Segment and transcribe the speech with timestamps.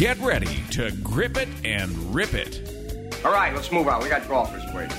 [0.00, 2.66] Get ready to grip it and rip it.
[3.22, 4.02] All right, let's move on.
[4.02, 4.96] We got golfers waiting.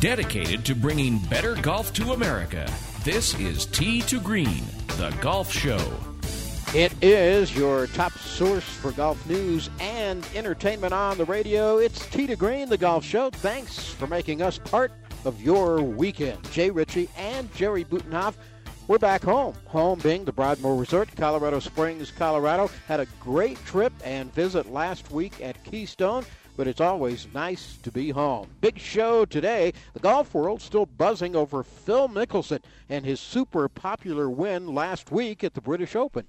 [0.00, 2.68] Dedicated to bringing better golf to America,
[3.04, 4.64] this is Tee to Green,
[4.96, 5.78] the golf show.
[6.74, 11.78] It is your top source for golf news and entertainment on the radio.
[11.78, 13.30] It's Tee to Green, the golf show.
[13.30, 14.90] Thanks for making us part
[15.24, 16.50] of your weekend.
[16.50, 18.34] Jay Ritchie and Jerry Butenhoff.
[18.88, 19.54] We're back home.
[19.66, 22.70] Home being the Broadmoor Resort, Colorado Springs, Colorado.
[22.86, 26.24] Had a great trip and visit last week at Keystone
[26.58, 28.48] but it's always nice to be home.
[28.60, 29.72] Big show today.
[29.94, 35.44] The golf world still buzzing over Phil Mickelson and his super popular win last week
[35.44, 36.26] at the British Open.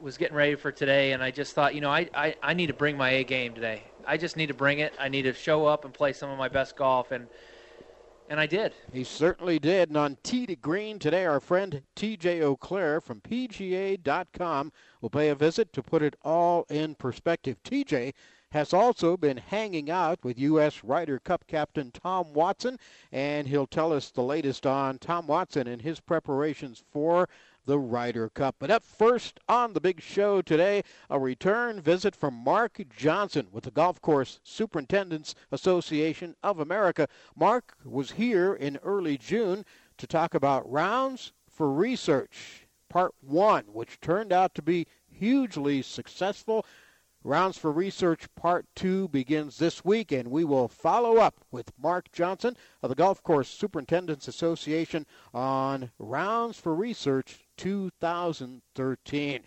[0.00, 2.66] Was getting ready for today, and I just thought, you know, I, I, I need
[2.66, 3.84] to bring my A game today.
[4.04, 4.92] I just need to bring it.
[4.98, 7.28] I need to show up and play some of my best golf, and
[8.30, 8.72] and I did.
[8.92, 9.88] He certainly did.
[9.88, 15.34] And on Tee to Green today, our friend TJ Auclair from PGA.com will pay a
[15.34, 17.56] visit to put it all in perspective.
[17.64, 18.14] TJ
[18.52, 20.84] has also been hanging out with U.S.
[20.84, 22.78] Ryder Cup captain Tom Watson,
[23.10, 27.28] and he'll tell us the latest on Tom Watson and his preparations for
[27.66, 28.56] the Ryder Cup.
[28.58, 33.64] But up first on the big show today, a return visit from Mark Johnson with
[33.64, 37.08] the Golf Course Superintendents Association of America.
[37.36, 39.64] Mark was here in early June
[39.98, 46.64] to talk about rounds for research, part one, which turned out to be hugely successful.
[47.22, 52.10] Rounds for Research Part 2 begins this week, and we will follow up with Mark
[52.12, 59.40] Johnson of the Golf Course Superintendents Association on Rounds for Research 2013.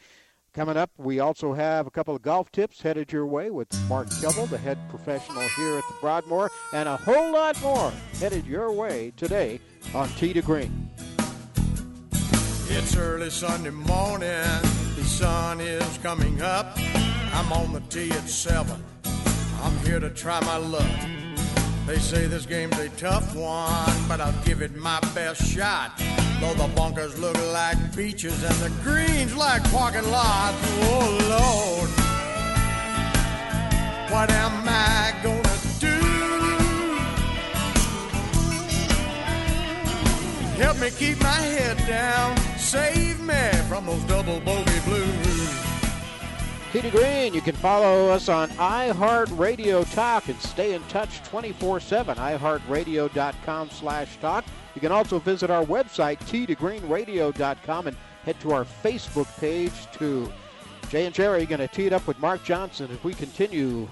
[0.53, 4.07] Coming up, we also have a couple of golf tips headed your way with Mark
[4.07, 8.71] Kelble, the head professional here at the Broadmoor, and a whole lot more headed your
[8.71, 9.59] way today
[9.95, 10.91] on Tee to Green.
[12.69, 14.29] It's early Sunday morning,
[14.95, 16.77] the sun is coming up.
[17.33, 18.79] I'm on the tee at seven.
[19.63, 20.85] I'm here to try my luck.
[21.87, 25.99] They say this game's a tough one, but I'll give it my best shot.
[26.39, 30.57] Though the bunkers look like beaches and the greens like parking lots.
[30.83, 31.89] Oh Lord,
[34.11, 35.99] what am I gonna do?
[40.61, 45.43] Help me keep my head down, save me from those double bogey blues.
[46.73, 47.35] To Green.
[47.35, 54.43] You can follow us on iHeartRadio Talk and stay in touch 24-7, iHeartRadio.com slash talk.
[54.75, 60.31] You can also visit our website, teetogreenradio.com, and head to our Facebook page, too.
[60.89, 63.87] Jay and Jerry are going to tee it up with Mark Johnson as we continue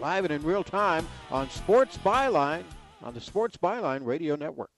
[0.00, 2.64] live and in real time on Sports Byline
[3.02, 4.70] on the Sports Byline Radio Network.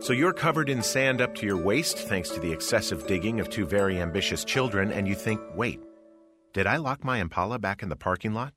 [0.00, 3.50] So you're covered in sand up to your waist thanks to the excessive digging of
[3.50, 5.80] two very ambitious children, and you think, wait,
[6.52, 8.52] did I lock my Impala back in the parking lot?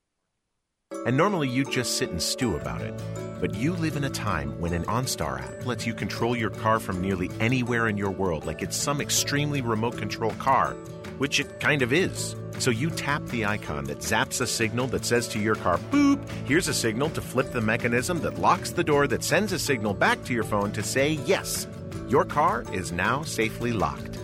[1.05, 3.28] And normally you'd just sit and stew about it.
[3.39, 6.77] But you live in a time when an OnStar app lets you control your car
[6.77, 10.73] from nearly anywhere in your world like it's some extremely remote control car,
[11.19, 12.35] which it kind of is.
[12.59, 16.19] So you tap the icon that zaps a signal that says to your car, boop,
[16.45, 19.93] here's a signal to flip the mechanism that locks the door that sends a signal
[19.93, 21.65] back to your phone to say, yes,
[22.09, 24.17] your car is now safely locked.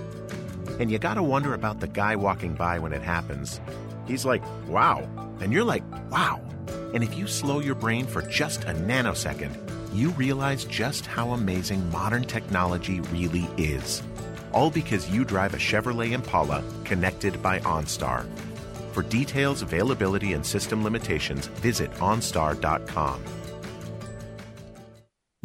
[0.78, 3.62] And you gotta wonder about the guy walking by when it happens.
[4.08, 5.08] He's like, wow.
[5.40, 6.42] And you're like, wow.
[6.96, 9.56] And if you slow your brain for just a nanosecond,
[9.94, 14.02] you realize just how amazing modern technology really is
[14.56, 18.26] all because you drive a Chevrolet Impala connected by OnStar.
[18.94, 23.22] For details, availability, and system limitations, visit OnStar.com.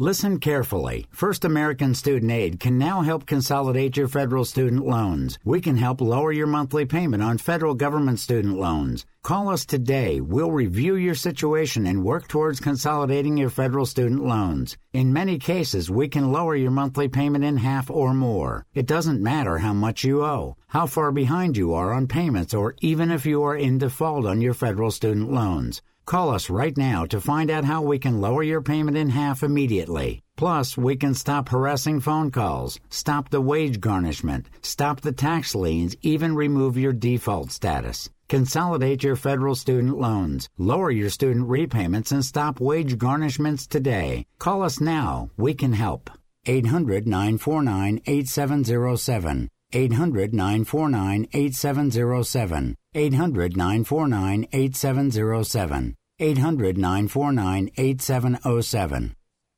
[0.01, 1.05] Listen carefully.
[1.11, 5.37] First American Student Aid can now help consolidate your federal student loans.
[5.45, 9.05] We can help lower your monthly payment on federal government student loans.
[9.21, 10.19] Call us today.
[10.19, 14.75] We'll review your situation and work towards consolidating your federal student loans.
[14.91, 18.65] In many cases, we can lower your monthly payment in half or more.
[18.73, 22.73] It doesn't matter how much you owe, how far behind you are on payments, or
[22.81, 25.83] even if you are in default on your federal student loans.
[26.05, 29.43] Call us right now to find out how we can lower your payment in half
[29.43, 30.21] immediately.
[30.35, 35.95] Plus, we can stop harassing phone calls, stop the wage garnishment, stop the tax liens,
[36.01, 38.09] even remove your default status.
[38.27, 44.25] Consolidate your federal student loans, lower your student repayments, and stop wage garnishments today.
[44.39, 45.29] Call us now.
[45.37, 46.09] We can help.
[46.45, 49.49] 800 949 8707.
[49.73, 52.75] 800 949 8707.
[52.93, 55.95] 800 949 8707.
[56.19, 59.15] 800 949 8707.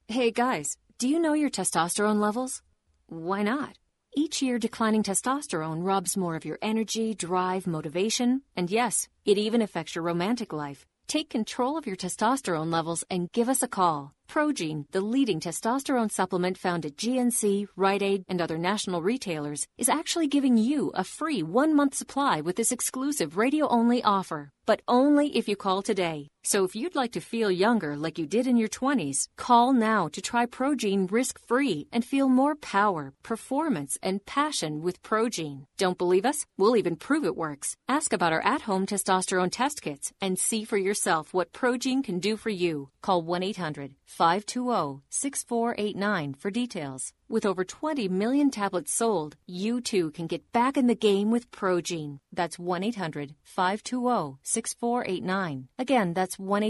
[0.07, 2.62] Hey guys, do you know your testosterone levels?
[3.07, 3.80] Why not?
[4.15, 9.63] Each year, declining testosterone robs more of your energy, drive, motivation, and yes, it even
[9.63, 10.85] affects your romantic life.
[11.07, 14.13] Take control of your testosterone levels and give us a call.
[14.27, 19.89] Progene, the leading testosterone supplement found at GNC, Rite Aid, and other national retailers, is
[19.89, 24.51] actually giving you a free one month supply with this exclusive radio only offer.
[24.65, 26.29] But only if you call today.
[26.41, 30.07] So if you'd like to feel younger like you did in your 20s, call now
[30.09, 35.65] to try Progene risk free and feel more power, performance, and passion with Progene.
[35.77, 36.45] Don't believe us?
[36.57, 37.75] We'll even prove it works.
[37.89, 42.19] Ask about our at home testosterone test kits and see for yourself what Progene can
[42.19, 42.89] do for you.
[43.01, 47.13] Call 1 800 520 6489 for details.
[47.27, 51.50] With over 20 million tablets sold, you too can get back in the game with
[51.50, 52.19] Progene.
[52.31, 55.68] That's 1 800 520 6489.
[55.80, 56.62] Again, that's 1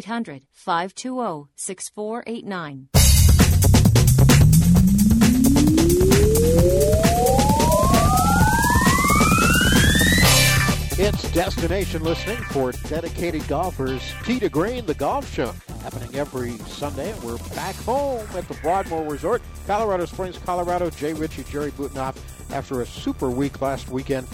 [11.06, 14.02] It's destination listening for dedicated golfers.
[14.24, 17.14] Tee to Green, the golf show, happening every Sunday.
[17.22, 20.90] We're back home at the Broadmoor Resort, Colorado Springs, Colorado.
[20.90, 22.16] Jay Ritchie, Jerry Butenoff,
[22.54, 24.30] after a super week last weekend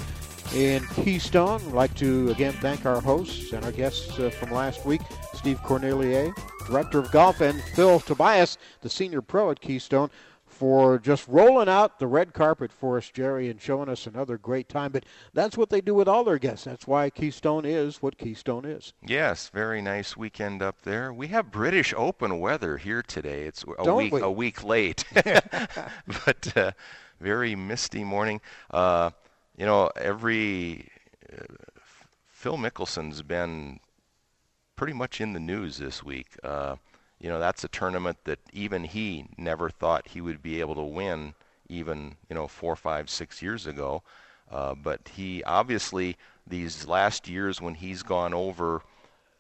[0.53, 1.59] in Keystone.
[1.69, 5.01] I'd like to again thank our hosts and our guests uh, from last week
[5.33, 6.31] Steve Cornelier,
[6.67, 10.11] Director of Golf, and Phil Tobias, the Senior Pro at Keystone,
[10.59, 14.67] for just rolling out the red carpet for us, Jerry, and showing us another great
[14.67, 14.91] time.
[14.91, 16.65] But that's what they do with all their guests.
[16.65, 18.91] That's why Keystone is what Keystone is.
[19.01, 21.13] Yes, very nice weekend up there.
[21.13, 23.43] We have British Open weather here today.
[23.43, 24.19] It's a Don't week we?
[24.19, 26.71] a week late, but uh,
[27.21, 28.41] very misty morning.
[28.69, 29.11] Uh,
[29.57, 30.89] you know, every
[31.31, 31.45] uh,
[32.27, 33.79] Phil Mickelson's been
[34.75, 36.35] pretty much in the news this week.
[36.43, 36.75] Uh,
[37.19, 40.81] you know, that's a tournament that even he never thought he would be able to
[40.81, 41.33] win,
[41.67, 44.03] even you know four, five, six years ago.
[44.49, 46.17] Uh, but he obviously
[46.47, 48.81] these last years when he's gone over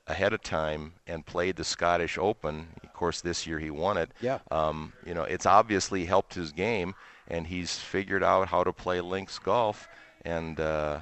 [0.07, 2.67] ahead of time and played the Scottish Open.
[2.83, 4.11] Of course, this year he won it.
[4.21, 4.39] Yeah.
[4.51, 6.95] Um, you know, it's obviously helped his game,
[7.27, 9.87] and he's figured out how to play links golf,
[10.25, 10.99] and uh,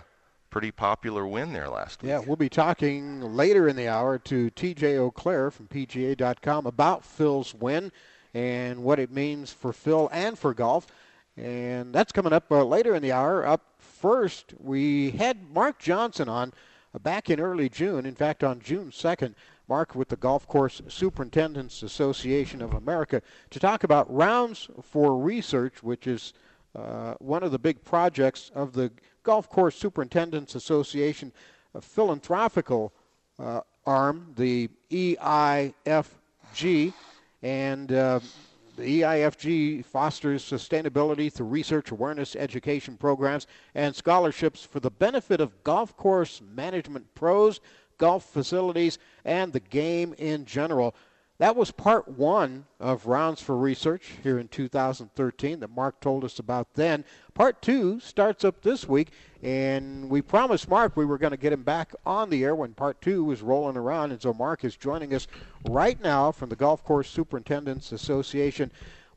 [0.57, 2.09] pretty popular win there last week.
[2.09, 7.53] Yeah, we'll be talking later in the hour to TJ Auclair from PGA.com about Phil's
[7.53, 7.91] win
[8.33, 10.87] and what it means for Phil and for golf.
[11.37, 13.45] And that's coming up uh, later in the hour.
[13.45, 16.53] Up first, we had Mark Johnson on
[16.95, 18.07] uh, back in early June.
[18.07, 19.35] In fact, on June 2nd,
[19.67, 23.21] Mark with the Golf Course Superintendents Association of America
[23.51, 26.33] to talk about rounds for research, which is
[26.75, 28.91] uh, one of the big projects of the
[29.27, 31.33] Golf Course Superintendents Association
[31.81, 32.93] philanthropical
[33.37, 35.73] uh, arm, the EIFG,
[37.43, 38.21] and uh,
[38.77, 45.61] the EIFG fosters sustainability through research, awareness, education programs, and scholarships for the benefit of
[45.65, 47.59] golf course management pros,
[47.97, 50.95] golf facilities, and the game in general.
[51.39, 56.39] That was part one of Rounds for Research here in 2013 that Mark told us
[56.39, 57.05] about then.
[57.37, 59.09] Part two starts up this week,
[59.43, 62.73] and we promised Mark we were going to get him back on the air when
[62.73, 64.11] part two was rolling around.
[64.11, 65.27] And so Mark is joining us
[65.69, 68.71] right now from the Golf Course Superintendents Association.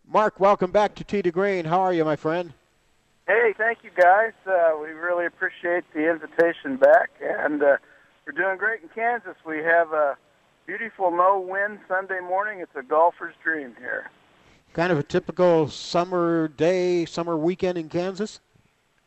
[0.06, 1.64] Mark, welcome back to Tee to Green.
[1.64, 2.52] How are you, my friend?
[3.26, 4.34] Hey, thank you guys.
[4.46, 7.78] Uh, we really appreciate the invitation back, and uh,
[8.26, 9.36] we're doing great in Kansas.
[9.46, 10.18] We have a
[10.66, 12.60] beautiful no wind Sunday morning.
[12.60, 14.10] It's a golfer's dream here.
[14.72, 18.40] Kind of a typical summer day, summer weekend in Kansas?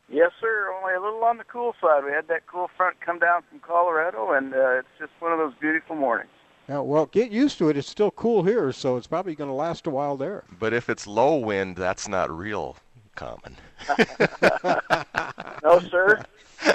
[0.09, 0.73] Yes, sir.
[0.77, 2.03] Only a little on the cool side.
[2.03, 5.39] We had that cool front come down from Colorado, and uh, it's just one of
[5.39, 6.29] those beautiful mornings.
[6.67, 7.77] Yeah, well, get used to it.
[7.77, 10.43] It's still cool here, so it's probably going to last a while there.
[10.59, 12.75] But if it's low wind, that's not real
[13.15, 13.55] common.
[15.63, 16.25] no, sir.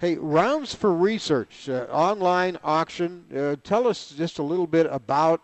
[0.00, 3.26] Hey, rounds for research, uh, online auction.
[3.36, 5.42] Uh, tell us just a little bit about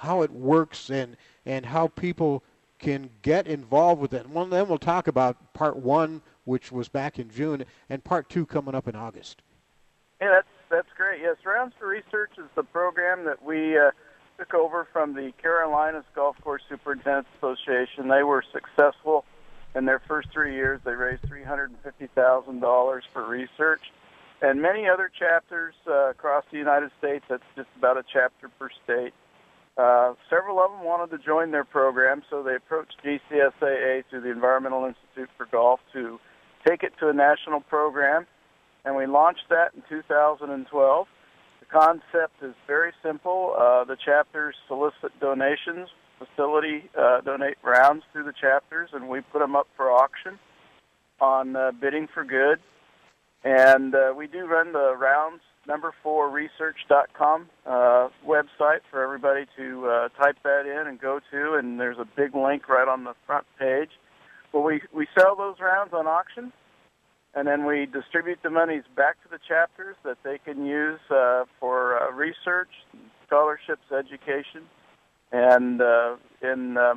[0.00, 1.16] how it works and
[1.46, 2.42] and how people
[2.78, 4.24] can get involved with it.
[4.24, 8.28] And one, then we'll talk about part one, which was back in June, and part
[8.28, 9.42] two coming up in August.
[10.20, 11.20] Yeah, that's that's great.
[11.22, 13.90] Yes, Rounds for Research is the program that we uh,
[14.38, 18.08] took over from the Carolinas Golf Course Superintendents Association.
[18.08, 19.24] They were successful
[19.74, 20.80] in their first three years.
[20.84, 23.92] They raised three hundred and fifty thousand dollars for research,
[24.42, 27.24] and many other chapters uh, across the United States.
[27.28, 29.14] That's just about a chapter per state.
[29.78, 34.30] Uh, several of them wanted to join their program, so they approached GCSAA through the
[34.30, 36.18] Environmental Institute for Golf to
[36.66, 38.26] take it to a national program,
[38.84, 41.06] and we launched that in 2012.
[41.60, 43.54] The concept is very simple.
[43.56, 49.38] Uh, the chapters solicit donations, facility uh, donate rounds through the chapters, and we put
[49.38, 50.40] them up for auction.
[51.20, 52.58] on uh, Bidding for Good,
[53.44, 59.86] and uh, we do run the rounds number four research.com uh, website for everybody to
[59.86, 63.14] uh, type that in and go to, and there's a big link right on the
[63.26, 63.90] front page.
[64.52, 66.52] Well, we we sell those rounds on auction,
[67.34, 71.44] and then we distribute the monies back to the chapters that they can use uh,
[71.60, 72.70] for uh, research,
[73.26, 74.62] scholarships, education,
[75.30, 76.94] and uh, in uh,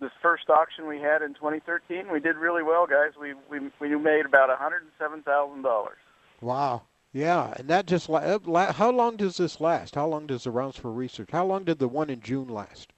[0.00, 3.12] this first auction we had in 2013, we did really well, guys.
[3.20, 5.98] We we we made about 107 thousand dollars.
[6.40, 6.82] Wow.
[7.12, 8.38] Yeah, and that just uh,
[8.72, 9.94] how long does this last?
[9.94, 11.30] How long does the rounds for research?
[11.32, 12.92] How long did the one in June last?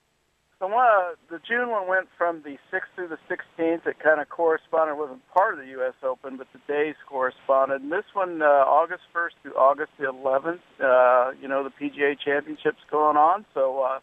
[0.60, 3.86] The one, uh, the June one went from the 6th through the 16th.
[3.86, 5.94] It kind of corresponded, wasn't part of the U.S.
[6.02, 7.80] Open, but the days corresponded.
[7.80, 12.14] And this one, uh, August 1st through August the 11th, uh, you know, the PGA
[12.22, 13.46] Championship's going on.
[13.54, 14.00] So uh,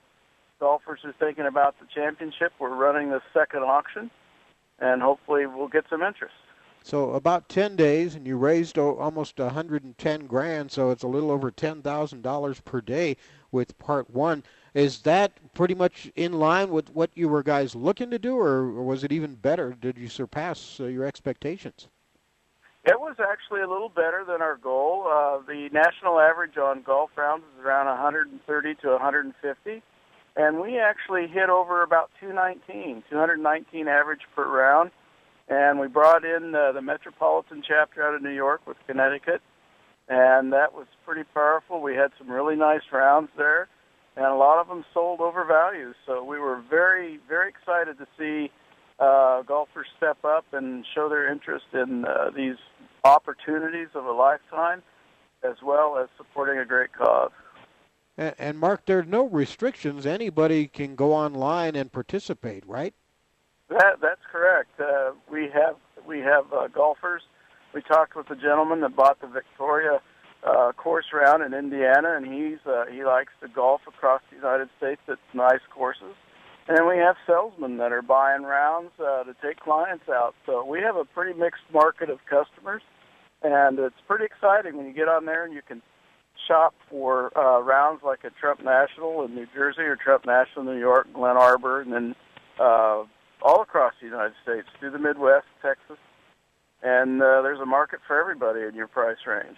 [0.59, 2.53] golfers are thinking about the championship.
[2.59, 4.09] We're running the second auction,
[4.79, 6.33] and hopefully we'll get some interest.
[6.87, 11.51] So about 10 days, and you raised almost 110 grand, so it's a little over
[11.51, 13.17] $10,000 per day
[13.51, 14.41] with part one.
[14.73, 18.71] Is that pretty much in line with what you were guys looking to do, or,
[18.71, 19.75] was it even better?
[19.77, 21.89] Did you surpass uh, your expectations?
[22.85, 25.07] It was actually a little better than our goal.
[25.11, 29.83] Uh, the national average on golf rounds is around 130 to 150,
[30.37, 34.91] and we actually hit over about 219, 219 average per round
[35.47, 39.41] and we brought in uh, the metropolitan chapter out of New York with Connecticut,
[40.07, 41.81] and that was pretty powerful.
[41.81, 43.67] We had some really nice rounds there,
[44.15, 45.93] and a lot of them sold over value.
[46.05, 48.51] So we were very, very excited to see
[48.99, 52.55] uh, golfers step up and show their interest in uh, these
[53.03, 54.81] opportunities of a lifetime,
[55.43, 57.31] as well as supporting a great cause.
[58.17, 60.05] And, and Mark, there are no restrictions.
[60.05, 62.93] Anybody can go online and participate, right?
[63.69, 64.79] That that's correct.
[64.79, 65.75] Uh, we have
[66.07, 67.21] we have uh, golfers.
[67.73, 69.99] We talked with a gentleman that bought the Victoria
[70.43, 74.69] uh, course round in Indiana, and he's uh, he likes to golf across the United
[74.77, 76.15] States at nice courses.
[76.69, 80.35] And we have salesmen that are buying rounds uh, to take clients out.
[80.45, 82.81] So we have a pretty mixed market of customers,
[83.41, 85.81] and it's pretty exciting when you get on there and you can
[86.47, 90.75] shop for uh, rounds like a Trump National in New Jersey or Trump National in
[90.75, 92.15] New York, Glen Arbor, and then
[92.59, 93.03] uh,
[93.41, 95.97] all across the United States, through the Midwest, Texas,
[96.81, 99.57] and uh, there's a market for everybody in your price range.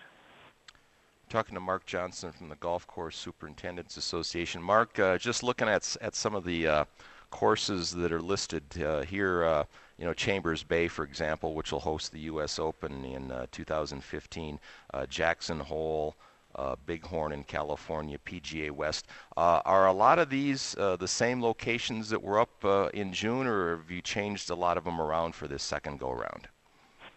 [1.30, 4.62] Talking to Mark Johnson from the Golf Course Superintendents Association.
[4.62, 6.86] Mark, uh, just looking at at some of the uh,
[7.30, 9.64] courses that are listed uh, here, uh,
[10.00, 12.58] you know Chambers Bay, for example, which will host the U.S.
[12.58, 14.60] Open in uh, 2015,
[15.08, 16.16] Jackson Hole
[16.60, 19.08] uh, Bighorn in California, PGA West.
[19.38, 23.14] Uh, are a lot of these uh, the same locations that were up uh, in
[23.14, 26.50] June, or have you changed a lot of them around for this second go round?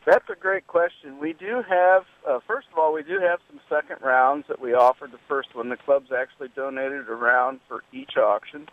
[0.06, 1.20] That's a great question.
[1.20, 4.74] We do have, uh, first of all, we do have some second rounds that we
[4.74, 5.68] offered the first one.
[5.68, 8.68] The clubs actually donated a round for each auction.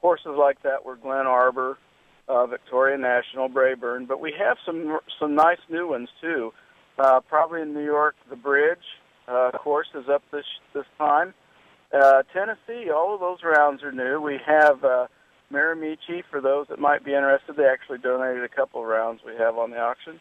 [0.00, 1.78] Courses like that were Glen Arbor,
[2.28, 6.52] uh, Victoria National, Braeburn, but we have some some nice new ones too.
[6.96, 8.84] Probably in New York, the Bridge,
[9.28, 10.44] uh, course is up this
[10.74, 11.34] this time.
[11.92, 14.20] Uh, Tennessee, all of those rounds are new.
[14.20, 15.06] We have uh,
[15.52, 17.56] Mirimichi for those that might be interested.
[17.56, 20.20] They actually donated a couple of rounds we have on the auction.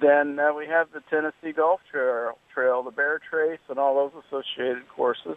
[0.00, 4.22] Then uh, we have the Tennessee Golf Trail, Trail, the Bear Trace, and all those
[4.26, 5.36] associated courses.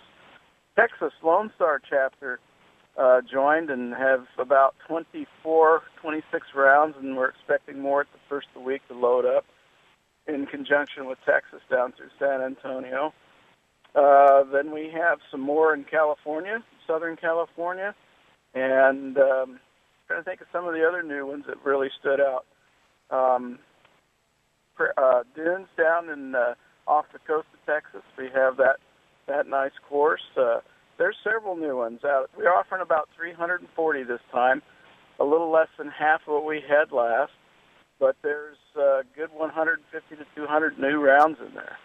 [0.75, 2.39] Texas Lone Star chapter
[2.97, 8.47] uh, joined and have about 24, 26 rounds, and we're expecting more at the first
[8.55, 9.45] of the week to load up
[10.27, 13.13] in conjunction with Texas down through San Antonio.
[13.95, 17.93] Uh, then we have some more in California, Southern California,
[18.53, 19.59] and um,
[20.07, 22.45] trying to think of some of the other new ones that really stood out.
[23.09, 23.59] Um,
[24.97, 26.55] uh, dunes down in uh,
[26.87, 28.77] off the coast of Texas, we have that
[29.27, 30.21] that nice course.
[30.37, 30.59] Uh,
[30.97, 32.29] there's several new ones out.
[32.37, 34.61] We're offering about 340 this time,
[35.19, 37.31] a little less than half of what we had last
[38.01, 41.77] but there's a good 150 to 200 new rounds in there.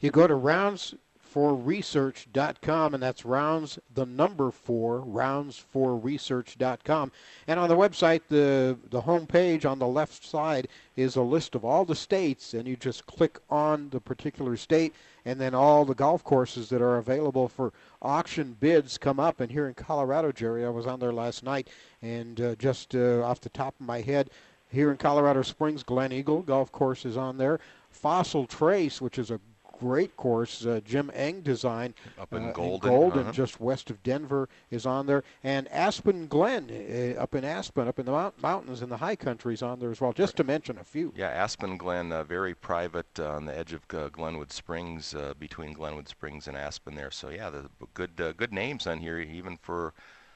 [0.00, 7.12] You go to roundsforresearch.com, and that's rounds the number four roundsforresearch.com.
[7.48, 11.56] And on the website, the the home page on the left side is a list
[11.56, 15.84] of all the states, and you just click on the particular state, and then all
[15.84, 19.40] the golf courses that are available for auction bids come up.
[19.40, 21.66] And here in Colorado, Jerry, I was on there last night,
[22.00, 24.30] and uh, just uh, off the top of my head
[24.74, 27.60] here in Colorado Springs, Glen Eagle Golf Course is on there.
[27.90, 29.40] Fossil Trace, which is a
[29.78, 30.66] great course.
[30.66, 33.32] Uh, Jim Engh design up in uh, Golden, in Golden uh-huh.
[33.32, 37.98] just west of Denver, is on there, and Aspen Glen uh, up in Aspen, up
[37.98, 40.12] in the mount- mountains in the high country, is on there as well.
[40.12, 41.12] Just to mention a few.
[41.16, 45.34] Yeah, Aspen Glen, uh, very private uh, on the edge of uh, Glenwood Springs, uh,
[45.38, 47.10] between Glenwood Springs and Aspen there.
[47.10, 49.92] So yeah, the good uh, good names on here, even for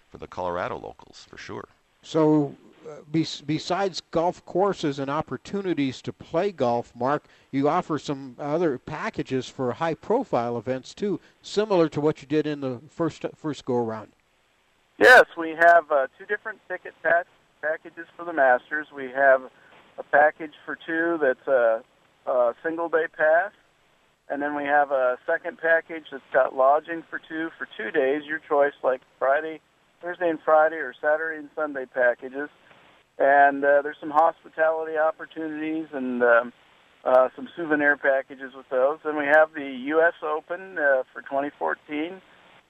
[0.09, 1.68] for the Colorado locals, for sure.
[2.02, 2.54] So,
[3.11, 9.73] besides golf courses and opportunities to play golf, Mark, you offer some other packages for
[9.73, 14.12] high-profile events too, similar to what you did in the first first go around.
[14.99, 17.26] Yes, we have uh, two different ticket pack-
[17.62, 18.88] packages for the Masters.
[18.95, 19.42] We have
[19.99, 21.83] a package for two that's a,
[22.26, 23.52] a single day pass,
[24.28, 28.23] and then we have a second package that's got lodging for two for two days,
[28.26, 29.61] your choice, like Friday,
[30.02, 32.49] Thursday and Friday, or Saturday and Sunday packages.
[33.19, 36.53] And uh, there's some hospitality opportunities and um,
[37.05, 38.99] uh, some souvenir packages with those.
[39.05, 40.15] And we have the U.S.
[40.23, 42.21] Open uh, for 2014,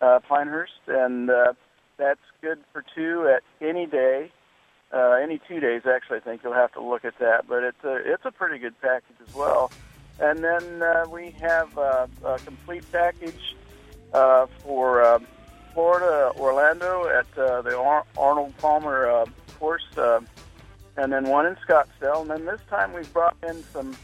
[0.01, 1.53] uh, Pinehurst, and uh,
[1.99, 4.31] that's good for two at any day,
[4.93, 6.19] uh, any two days actually.
[6.19, 8.81] I think you'll have to look at that, but it's a it's a pretty good
[8.81, 9.71] package as well.
[10.21, 13.57] And then uh, we have uh, a complete package
[14.13, 15.19] uh, for uh,
[15.75, 19.27] Florida, Orlando at uh, the Ar- Arnold Palmer uh,
[19.59, 20.21] course, uh,
[20.97, 22.23] and then one in Scottsdale.
[22.23, 23.97] And then this time we've brought in some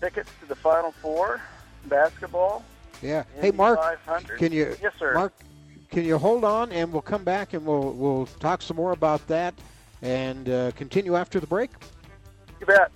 [0.00, 1.40] tickets to the Final Four
[1.86, 2.64] basketball.
[3.02, 3.24] Yeah.
[3.40, 4.38] Hey, Mark, 500.
[4.38, 4.76] can you?
[4.82, 5.14] Yes, sir.
[5.14, 5.34] Mark,
[5.90, 9.26] can you hold on and we'll come back and we'll we'll talk some more about
[9.28, 9.54] that
[10.02, 11.70] and uh, continue after the break.
[12.60, 12.92] You bet.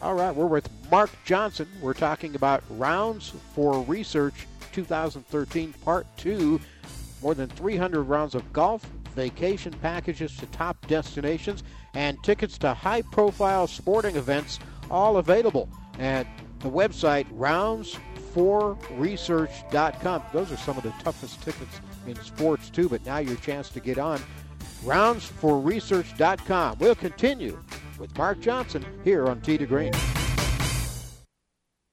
[0.00, 1.68] All right, we're with Mark Johnson.
[1.80, 6.60] We're talking about Rounds for Research 2013 Part 2.
[7.22, 11.62] More than 300 rounds of golf, vacation packages to top destinations,
[11.94, 14.58] and tickets to high profile sporting events,
[14.90, 16.26] all available at
[16.60, 20.22] the website roundsforresearch.com.
[20.32, 23.80] Those are some of the toughest tickets in sports, too, but now your chance to
[23.80, 24.20] get on
[24.84, 26.78] roundsforresearch.com.
[26.78, 27.60] We'll continue
[27.98, 29.92] with Mark Johnson here on Tee to Green.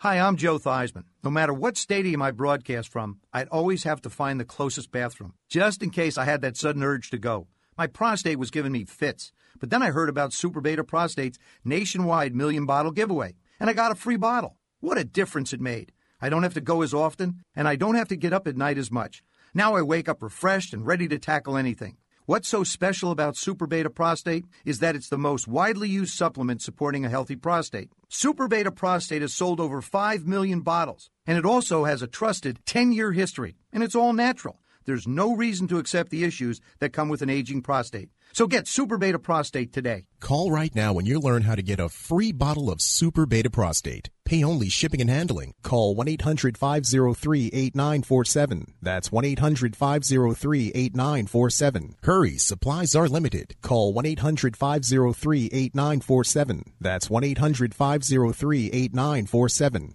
[0.00, 1.04] Hi, I'm Joe Theismann.
[1.24, 5.32] No matter what stadium I broadcast from, I'd always have to find the closest bathroom,
[5.48, 7.46] just in case I had that sudden urge to go.
[7.78, 12.34] My prostate was giving me fits, but then I heard about Super Beta Prostate's nationwide
[12.34, 14.58] million bottle giveaway, and I got a free bottle.
[14.80, 15.92] What a difference it made.
[16.20, 18.54] I don't have to go as often, and I don't have to get up at
[18.54, 19.22] night as much.
[19.54, 21.96] Now I wake up refreshed and ready to tackle anything.
[22.26, 26.60] What's so special about Super Beta Prostate is that it's the most widely used supplement
[26.60, 27.92] supporting a healthy prostate.
[28.08, 32.58] Super Beta Prostate has sold over 5 million bottles, and it also has a trusted
[32.66, 34.58] 10 year history, and it's all natural.
[34.86, 38.08] There's no reason to accept the issues that come with an aging prostate.
[38.32, 40.04] So get Super Beta Prostate today.
[40.20, 43.50] Call right now when you learn how to get a free bottle of Super Beta
[43.50, 44.10] Prostate.
[44.24, 45.54] Pay only shipping and handling.
[45.62, 48.74] Call 1 800 503 8947.
[48.82, 51.94] That's 1 800 503 8947.
[52.02, 53.56] Hurry, supplies are limited.
[53.62, 56.64] Call 1 800 503 8947.
[56.80, 59.94] That's 1 800 503 8947.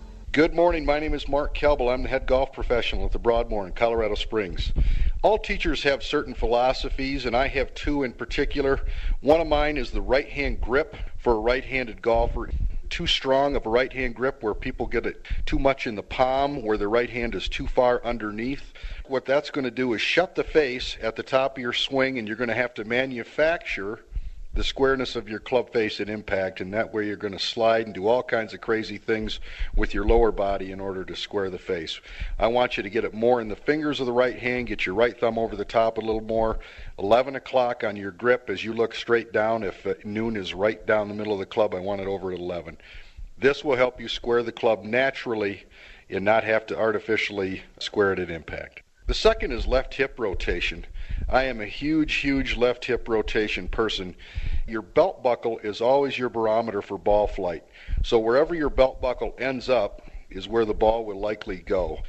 [0.33, 0.85] Good morning.
[0.85, 1.91] My name is Mark Kelbel.
[1.91, 4.71] I'm the head golf professional at the Broadmoor in Colorado Springs.
[5.23, 8.79] All teachers have certain philosophies, and I have two in particular.
[9.19, 12.49] One of mine is the right hand grip for a right handed golfer
[12.89, 16.03] too strong of a right hand grip where people get it too much in the
[16.03, 18.71] palm, where the right hand is too far underneath.
[19.07, 22.19] What that's going to do is shut the face at the top of your swing,
[22.19, 23.99] and you're going to have to manufacture
[24.53, 27.85] the squareness of your club face at impact, and that way you're going to slide
[27.85, 29.39] and do all kinds of crazy things
[29.75, 32.01] with your lower body in order to square the face.
[32.37, 34.85] I want you to get it more in the fingers of the right hand, get
[34.85, 36.59] your right thumb over the top a little more.
[36.99, 39.63] 11 o'clock on your grip as you look straight down.
[39.63, 42.33] If uh, noon is right down the middle of the club, I want it over
[42.33, 42.77] at 11.
[43.37, 45.63] This will help you square the club naturally
[46.09, 48.81] and not have to artificially square it at impact.
[49.07, 50.85] The second is left hip rotation.
[51.29, 54.15] I am a huge, huge left hip rotation person.
[54.67, 57.63] Your belt buckle is always your barometer for ball flight.
[58.03, 61.99] So wherever your belt buckle ends up is where the ball will likely go.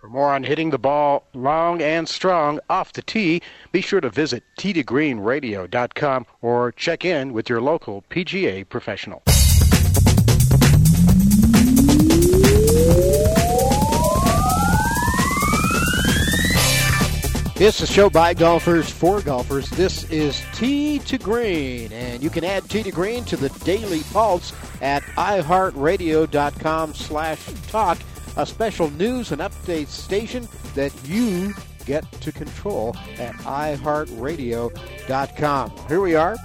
[0.00, 4.08] For more on hitting the ball long and strong off the tee, be sure to
[4.08, 9.22] visit teetogreenradio.com or check in with your local PGA professional.
[17.60, 19.68] It's a show by golfers for golfers.
[19.68, 24.00] This is Tee to Green, and you can add Tee to Green to the Daily
[24.14, 27.98] Pulse at iHeartRadio.com slash talk,
[28.38, 31.52] a special news and update station that you
[31.84, 35.72] get to control at iHeartRadio.com.
[35.86, 36.36] Here we are,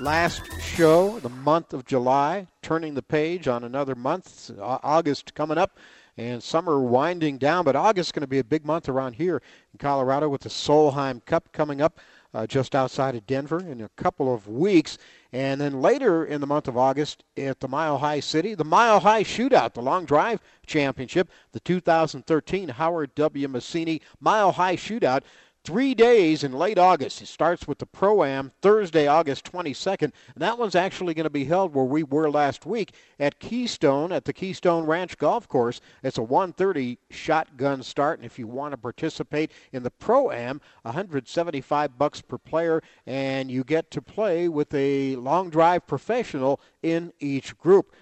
[0.00, 5.78] last show, the month of July, turning the page on another month, August coming up
[6.16, 7.64] and summer winding down.
[7.64, 10.48] But August is going to be a big month around here in Colorado with the
[10.48, 12.00] Solheim Cup coming up
[12.34, 14.98] uh, just outside of Denver in a couple of weeks.
[15.32, 19.00] And then later in the month of August at the Mile High City, the Mile
[19.00, 23.48] High Shootout, the Long Drive Championship, the 2013 Howard W.
[23.48, 25.22] Massini Mile High Shootout
[25.64, 27.22] three days in late August.
[27.22, 30.02] It starts with the Pro Am Thursday, August 22nd.
[30.02, 34.12] And that one's actually going to be held where we were last week at Keystone
[34.12, 35.80] at the Keystone Ranch Golf Course.
[36.02, 38.18] It's a 130 shotgun start.
[38.18, 43.50] And if you want to participate in the Pro Am, 175 bucks per player, and
[43.50, 47.94] you get to play with a long drive professional in each group.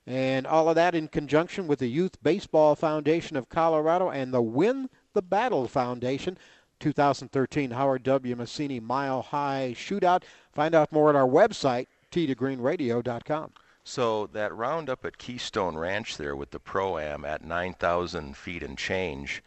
[0.07, 4.41] And all of that in conjunction with the Youth Baseball Foundation of Colorado and the
[4.41, 6.37] Win the Battle Foundation.
[6.79, 8.35] 2013 Howard W.
[8.35, 10.23] Massini Mile High Shootout.
[10.53, 13.51] Find out more at our website, teetogreenradio.com.
[13.83, 18.77] So that roundup at Keystone Ranch there with the Pro Am at 9,000 feet and
[18.77, 19.43] change,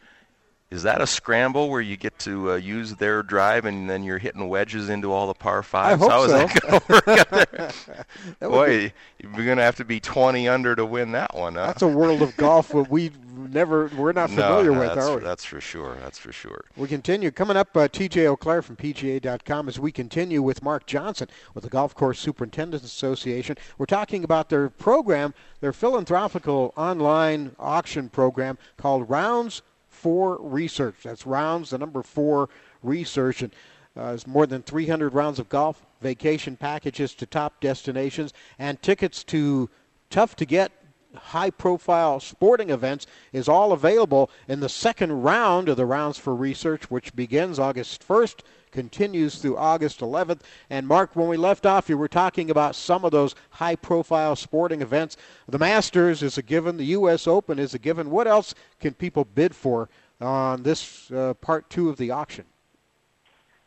[0.71, 4.17] is that a scramble where you get to uh, use their drive and then you're
[4.17, 6.01] hitting wedges into all the par fives?
[6.01, 6.37] I hope How is so.
[6.37, 8.49] that going to work out there?
[8.49, 11.55] Boy, be- you're going to have to be 20 under to win that one.
[11.55, 11.67] Huh?
[11.67, 15.23] That's a world of golf where we never we're not familiar no, with, are we?
[15.23, 15.97] That's for sure.
[15.99, 16.63] That's for sure.
[16.77, 17.75] We continue coming up.
[17.75, 18.27] Uh, T.J.
[18.27, 23.57] Auclair from PGA.com as we continue with Mark Johnson with the Golf Course Superintendents Association.
[23.77, 29.61] We're talking about their program, their philanthropical online auction program called Rounds
[30.01, 30.95] for Research.
[31.03, 32.49] That's Rounds, the number four
[32.81, 33.53] research, and
[33.95, 39.23] uh, there's more than 300 rounds of golf, vacation packages to top destinations, and tickets
[39.25, 39.69] to
[40.09, 40.71] tough to get
[41.13, 46.33] high profile sporting events is all available in the second round of the Rounds for
[46.33, 48.39] Research, which begins August 1st,
[48.71, 50.41] continues through August 11th.
[50.69, 54.35] And Mark, when we left off, you were talking about some of those high profile
[54.35, 55.17] sporting events.
[55.47, 57.27] The Masters is a given, the U.S.
[57.27, 58.09] Open is a given.
[58.09, 62.45] What else can people bid for on this uh, part two of the auction?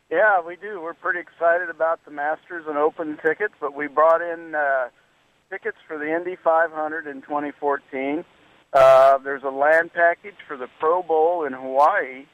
[0.09, 0.81] Yeah, we do.
[0.81, 4.55] We're pretty excited about the Masters and Open tickets, but we brought in.
[4.55, 4.89] Uh,
[5.49, 8.25] tickets for the Indy 500 in 2014.
[8.73, 12.25] Uh, there's a land package for the Pro Bowl in Hawaii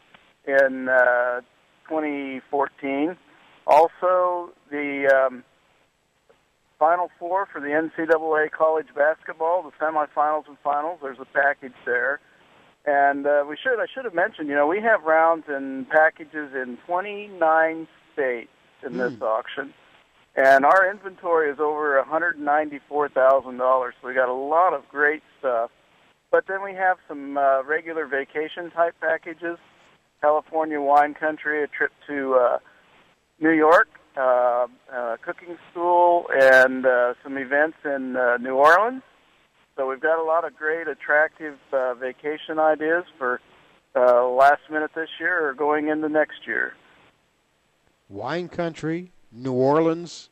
[0.48, 1.42] in uh,
[1.92, 3.18] 2014.
[3.68, 5.44] Also, the um,
[6.80, 11.00] Final Four for the NCAA college basketball, the semifinals and finals.
[11.02, 12.20] There's a package there,
[12.86, 14.48] and uh, we should I should have mentioned.
[14.50, 18.50] You know, we have rounds and packages in 29 states
[18.84, 19.22] in this mm.
[19.22, 19.74] auction
[20.36, 23.92] and our inventory is over $194,000.
[24.02, 25.72] So we got a lot of great stuff.
[26.32, 29.58] But then we have some uh, regular vacation type packages,
[30.22, 32.58] California wine country, a trip to uh,
[33.40, 39.02] New York, uh, uh, cooking school, and uh, some events in uh, New Orleans.
[39.76, 43.42] So we've got a lot of great, attractive uh, vacation ideas for
[43.96, 46.74] uh, last minute this year or going into next year.
[48.10, 50.30] Wine country, New Orleans,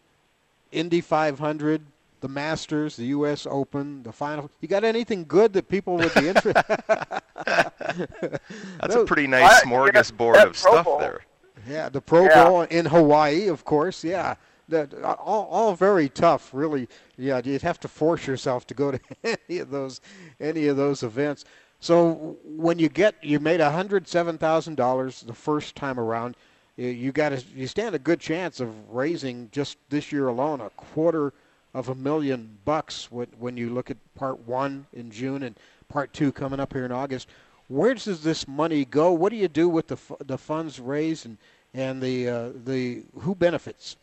[0.71, 1.81] Indy 500,
[2.21, 3.47] the Masters, the U.S.
[3.49, 4.49] Open, the final.
[4.61, 6.55] You got anything good that people would be interested?
[7.45, 10.99] That's a pretty nice smorgasbord yeah, of stuff Bowl.
[10.99, 11.21] there.
[11.67, 12.43] Yeah, the Pro yeah.
[12.43, 14.03] Bowl in Hawaii, of course.
[14.03, 14.35] Yeah,
[14.69, 16.49] that uh, all, all very tough.
[16.53, 17.41] Really, yeah.
[17.43, 18.99] You'd have to force yourself to go to
[19.49, 20.01] any of those
[20.39, 21.45] any of those events.
[21.79, 26.35] So when you get you made hundred seven thousand dollars the first time around
[26.79, 31.33] you got you stand a good chance of raising just this year alone a quarter
[31.73, 35.55] of a million bucks when you look at part one in June and
[35.87, 37.27] part two coming up here in August.
[37.67, 39.11] Where does this money go?
[39.11, 41.37] What do you do with the the funds raised and
[41.73, 43.95] and the uh, the who benefits?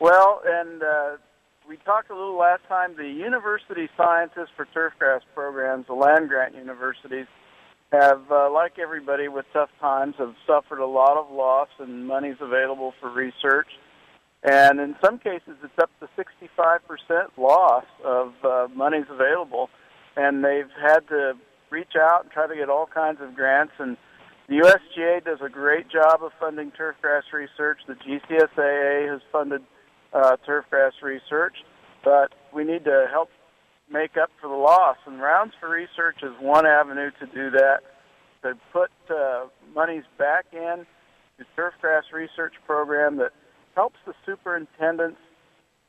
[0.00, 1.16] Well, and uh,
[1.68, 2.96] we talked a little last time.
[2.96, 7.26] The university scientists for turfgrass programs, the land grant universities,
[7.92, 12.36] have, uh, like everybody with tough times, have suffered a lot of loss and money's
[12.40, 13.68] available for research.
[14.42, 16.78] And in some cases, it's up to 65%
[17.36, 19.68] loss of uh, monies available.
[20.16, 21.34] And they've had to
[21.70, 23.72] reach out and try to get all kinds of grants.
[23.78, 23.96] And
[24.48, 27.78] the USGA does a great job of funding turfgrass research.
[27.86, 29.62] The GCSAA has funded
[30.12, 31.56] uh, turfgrass research.
[32.04, 33.30] But we need to help
[33.90, 34.96] make up for the loss.
[35.06, 37.80] And Rounds for Research is one avenue to do that,
[38.42, 40.86] to put uh, monies back in
[41.38, 43.32] the turfgrass research program that
[43.78, 45.20] helps the superintendents.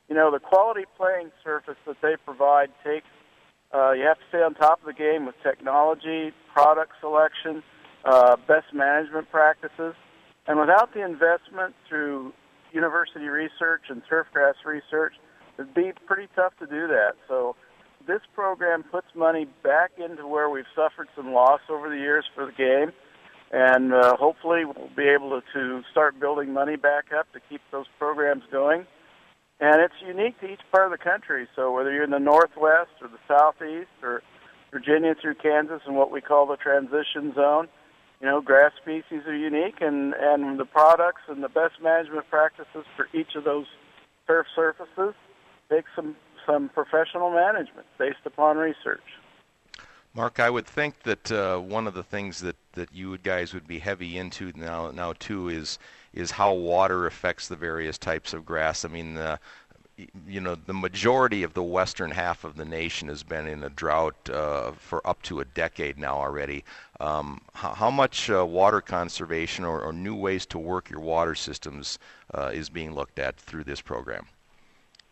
[0.08, 3.10] You know, the quality playing surface that they provide takes,
[3.74, 7.64] uh, you have to stay on top of the game with technology, product selection,
[8.04, 9.94] uh, best management practices.
[10.46, 12.32] And without the investment through
[12.72, 15.14] university research and turfgrass research,
[15.58, 17.14] it'd be pretty tough to do that.
[17.26, 17.56] So
[18.06, 22.46] this program puts money back into where we've suffered some loss over the years for
[22.46, 22.92] the game,
[23.50, 27.86] and uh, hopefully we'll be able to, start building money back up to keep those
[27.98, 28.86] programs going.
[29.58, 31.46] And it's unique to each part of the country.
[31.54, 34.22] So whether you're in the Northwest or the Southeast or
[34.70, 37.68] Virginia through Kansas and what we call the transition zone,
[38.20, 42.84] you know, grass species are unique, and and the products and the best management practices
[42.94, 43.66] for each of those
[44.26, 45.14] turf surfaces
[45.70, 49.00] take some some professional management based upon research.
[50.12, 53.68] Mark, I would think that uh, one of the things that, that you guys would
[53.68, 55.78] be heavy into now now too is
[56.12, 58.84] is how water affects the various types of grass.
[58.84, 59.36] I mean, uh,
[60.26, 63.70] you know, the majority of the western half of the nation has been in a
[63.70, 66.64] drought uh, for up to a decade now already.
[66.98, 71.34] Um, how, how, much uh, water conservation or, or, new ways to work your water
[71.34, 71.98] systems
[72.34, 74.26] uh, is being looked at through this program?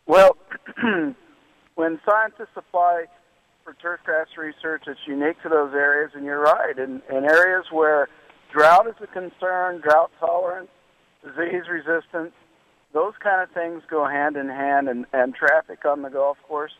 [0.05, 0.37] Well,
[1.75, 3.05] when scientists apply
[3.69, 6.77] for turfgrass research, it's unique to those areas, and you're right.
[6.77, 8.07] In, in areas where
[8.51, 10.69] drought is a concern, drought tolerance,
[11.23, 12.31] disease resistance,
[12.93, 16.71] those kind of things go hand in hand, and, and traffic on the golf course.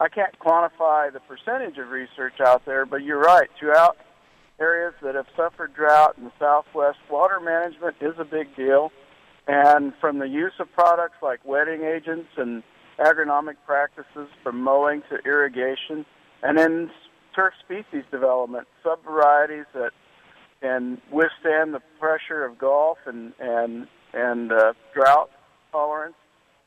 [0.00, 3.48] I can't quantify the percentage of research out there, but you're right.
[3.58, 3.96] Throughout
[4.60, 8.92] areas that have suffered drought in the Southwest, water management is a big deal.
[9.46, 12.62] And from the use of products like wetting agents and
[13.00, 16.04] agronomic practices from mowing to irrigation,
[16.42, 16.90] and then
[17.34, 19.92] turf species development, sub varieties that
[20.60, 25.30] can withstand the pressure of golf and and and uh, drought
[25.72, 26.14] tolerance.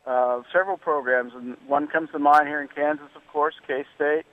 [0.05, 4.23] Uh, several programs, and one comes to mind here in Kansas, of course, K State.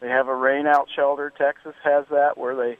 [0.00, 1.32] They have a rain out shelter.
[1.36, 2.78] Texas has that where they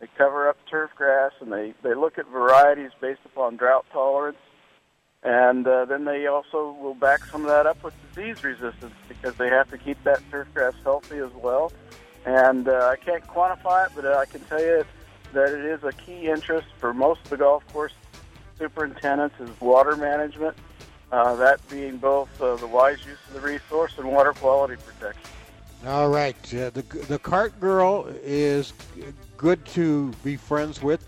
[0.00, 4.38] they cover up turf grass and they they look at varieties based upon drought tolerance.
[5.24, 9.34] And uh, then they also will back some of that up with disease resistance because
[9.36, 11.72] they have to keep that turf grass healthy as well.
[12.26, 14.84] And uh, I can't quantify it, but I can tell you
[15.32, 17.92] that it is a key interest for most of the golf course
[18.58, 20.56] superintendents is water management.
[21.10, 25.30] Uh, that being both uh, the wise use of the resource and water quality protection.
[25.86, 28.72] All right, uh, the the cart girl is
[29.36, 31.06] good to be friends with.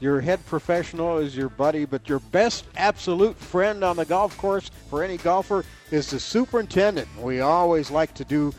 [0.00, 4.70] Your head professional is your buddy, but your best absolute friend on the golf course
[4.90, 7.08] for any golfer is the superintendent.
[7.20, 8.52] We always like to do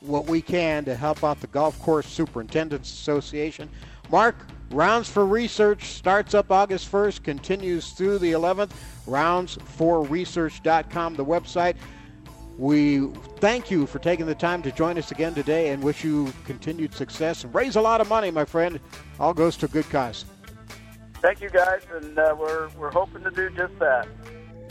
[0.00, 3.68] what we can to help out the Golf Course Superintendents Association.
[4.10, 4.36] Mark,
[4.70, 8.72] Rounds for Research starts up August 1st, continues through the 11th.
[9.06, 11.76] Rounds4Research.com, the website.
[12.58, 13.06] We
[13.38, 16.92] thank you for taking the time to join us again today and wish you continued
[16.92, 18.80] success and raise a lot of money, my friend.
[19.18, 20.24] All goes to a good cause.
[21.20, 24.06] Thank you, guys, and uh, we're, we're hoping to do just that.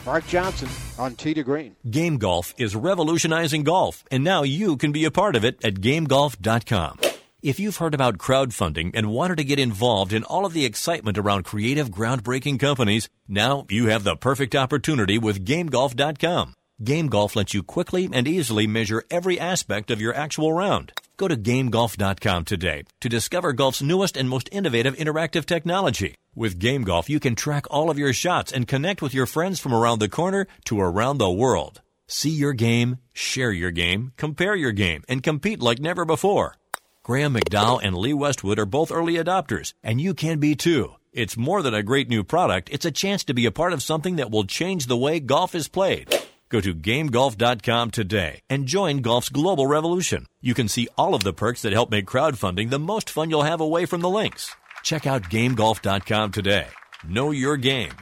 [0.05, 1.75] Mark Johnson on Tee to Green.
[1.89, 5.75] Game Golf is revolutionizing golf, and now you can be a part of it at
[5.75, 6.99] GameGolf.com.
[7.43, 11.17] If you've heard about crowdfunding and wanted to get involved in all of the excitement
[11.17, 16.53] around creative, groundbreaking companies, now you have the perfect opportunity with GameGolf.com.
[16.83, 20.93] Game Golf lets you quickly and easily measure every aspect of your actual round.
[21.17, 26.13] Go to GameGolf.com today to discover golf's newest and most innovative interactive technology.
[26.35, 29.73] With GameGolf, you can track all of your shots and connect with your friends from
[29.73, 31.81] around the corner to around the world.
[32.05, 36.55] See your game, share your game, compare your game, and compete like never before.
[37.01, 40.93] Graham McDowell and Lee Westwood are both early adopters, and you can be too.
[41.13, 43.81] It's more than a great new product, it's a chance to be a part of
[43.81, 46.13] something that will change the way golf is played.
[46.49, 50.25] Go to GameGolf.com today and join golf's global revolution.
[50.41, 53.43] You can see all of the perks that help make crowdfunding the most fun you'll
[53.43, 54.55] have away from the links.
[54.83, 56.67] Check out GameGolf.com today.
[57.07, 57.93] Know your game.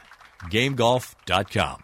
[0.43, 1.81] GameGolf.com.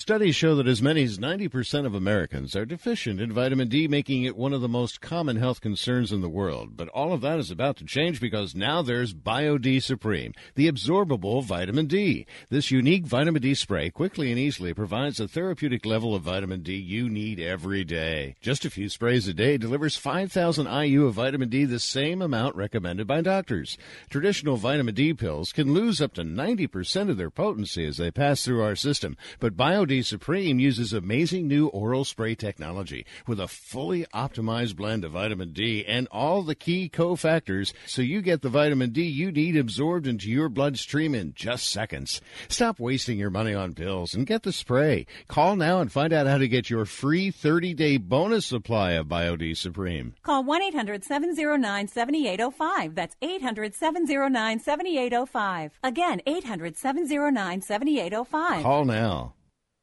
[0.00, 4.24] Studies show that as many as 90% of Americans are deficient in vitamin D, making
[4.24, 6.74] it one of the most common health concerns in the world.
[6.74, 11.44] But all of that is about to change because now there's BioD Supreme, the absorbable
[11.44, 12.24] vitamin D.
[12.48, 16.76] This unique vitamin D spray quickly and easily provides the therapeutic level of vitamin D
[16.76, 18.36] you need every day.
[18.40, 22.56] Just a few sprays a day delivers 5,000 IU of vitamin D, the same amount
[22.56, 23.76] recommended by doctors.
[24.08, 28.42] Traditional vitamin D pills can lose up to 90% of their potency as they pass
[28.42, 34.06] through our system, but BioD Supreme uses amazing new oral spray technology with a fully
[34.14, 38.90] optimized blend of vitamin D and all the key cofactors so you get the vitamin
[38.90, 42.20] D you need absorbed into your bloodstream in just seconds.
[42.48, 45.06] Stop wasting your money on pills and get the spray.
[45.26, 49.56] Call now and find out how to get your free 30-day bonus supply of BioD
[49.56, 50.14] Supreme.
[50.22, 52.94] Call 1-800-709-7805.
[52.94, 55.70] That's 800-709-7805.
[55.82, 58.62] Again, 800-709-7805.
[58.62, 59.34] Call now.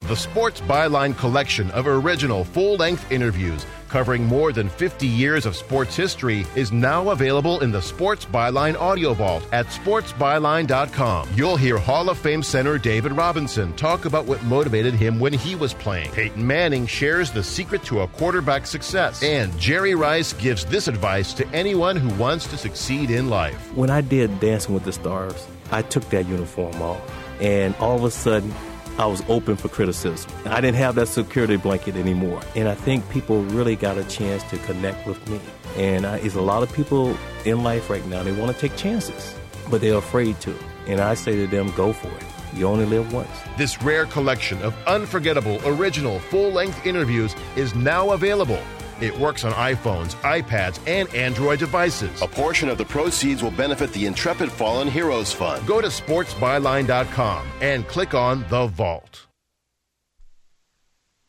[0.02, 5.54] The Sports Byline collection of original full length interviews covering more than 50 years of
[5.54, 11.30] sports history is now available in the Sports Byline Audio Vault at sportsbyline.com.
[11.36, 15.56] You'll hear Hall of Fame center David Robinson talk about what motivated him when he
[15.56, 16.12] was playing.
[16.12, 19.22] Peyton Manning shares the secret to a quarterback's success.
[19.22, 23.76] And Jerry Rice gives this advice to anyone who wants to succeed in life.
[23.76, 27.02] When I did Dancing with the Stars, I took that uniform off,
[27.42, 28.54] and all of a sudden,
[29.00, 30.32] I was open for criticism.
[30.46, 32.42] I didn't have that security blanket anymore.
[32.56, 35.40] And I think people really got a chance to connect with me.
[35.76, 38.76] And I, there's a lot of people in life right now, they want to take
[38.76, 39.36] chances,
[39.70, 40.56] but they're afraid to.
[40.88, 42.24] And I say to them, go for it.
[42.56, 43.30] You only live once.
[43.56, 48.62] This rare collection of unforgettable, original, full length interviews is now available.
[49.02, 52.22] It works on iPhones, iPads, and Android devices.
[52.22, 55.66] A portion of the proceeds will benefit the Intrepid Fallen Heroes Fund.
[55.68, 59.28] Go to sportsbyline.com and click on The Vault.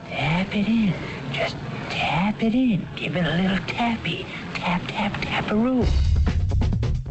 [0.00, 0.94] Tap it in.
[1.33, 1.57] Just
[1.90, 2.88] tap it in.
[2.96, 4.26] Give it a little tappy.
[4.54, 5.87] Tap, tap, tap a taparoo.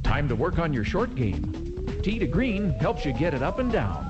[0.04, 2.00] Time to work on your short game.
[2.02, 4.06] Tee to Green helps you get it up and down.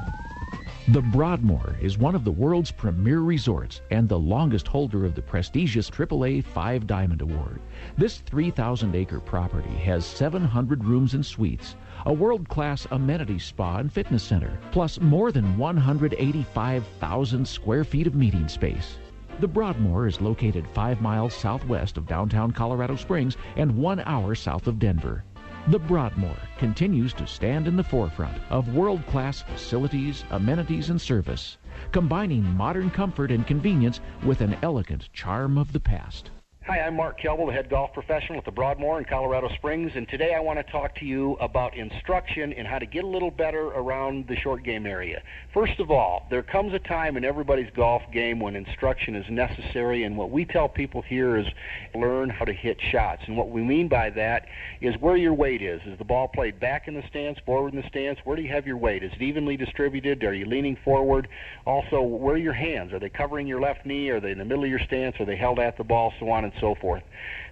[0.90, 5.22] The Broadmoor is one of the world's premier resorts and the longest holder of the
[5.22, 7.60] prestigious AAA Five Diamond Award.
[7.98, 11.76] This 3,000 acre property has 700 rooms and suites,
[12.06, 18.16] a world class amenity spa and fitness center, plus more than 185,000 square feet of
[18.16, 18.98] meeting space.
[19.42, 24.68] The Broadmoor is located five miles southwest of downtown Colorado Springs and one hour south
[24.68, 25.26] of Denver.
[25.70, 31.58] The Broadmoor continues to stand in the forefront of world class facilities, amenities, and service,
[31.92, 36.32] combining modern comfort and convenience with an elegant charm of the past.
[36.68, 40.06] Hi, I'm Mark Kelble, the head golf professional at the Broadmoor in Colorado Springs, and
[40.10, 43.32] today I want to talk to you about instruction and how to get a little
[43.32, 45.24] better around the short game area.
[45.54, 50.04] First of all, there comes a time in everybody's golf game when instruction is necessary,
[50.04, 51.48] and what we tell people here is
[51.96, 53.22] learn how to hit shots.
[53.28, 54.48] And what we mean by that
[54.82, 55.80] is where your weight is.
[55.86, 58.20] Is the ball played back in the stance, forward in the stance?
[58.26, 59.04] Where do you have your weight?
[59.04, 60.22] Is it evenly distributed?
[60.26, 61.30] Are you leaning forward?
[61.66, 62.92] Also, where are your hands?
[62.92, 64.10] Are they covering your left knee?
[64.10, 65.18] Are they in the middle of your stance?
[65.22, 66.12] Are they held at the ball?
[66.20, 67.04] So on and so forth.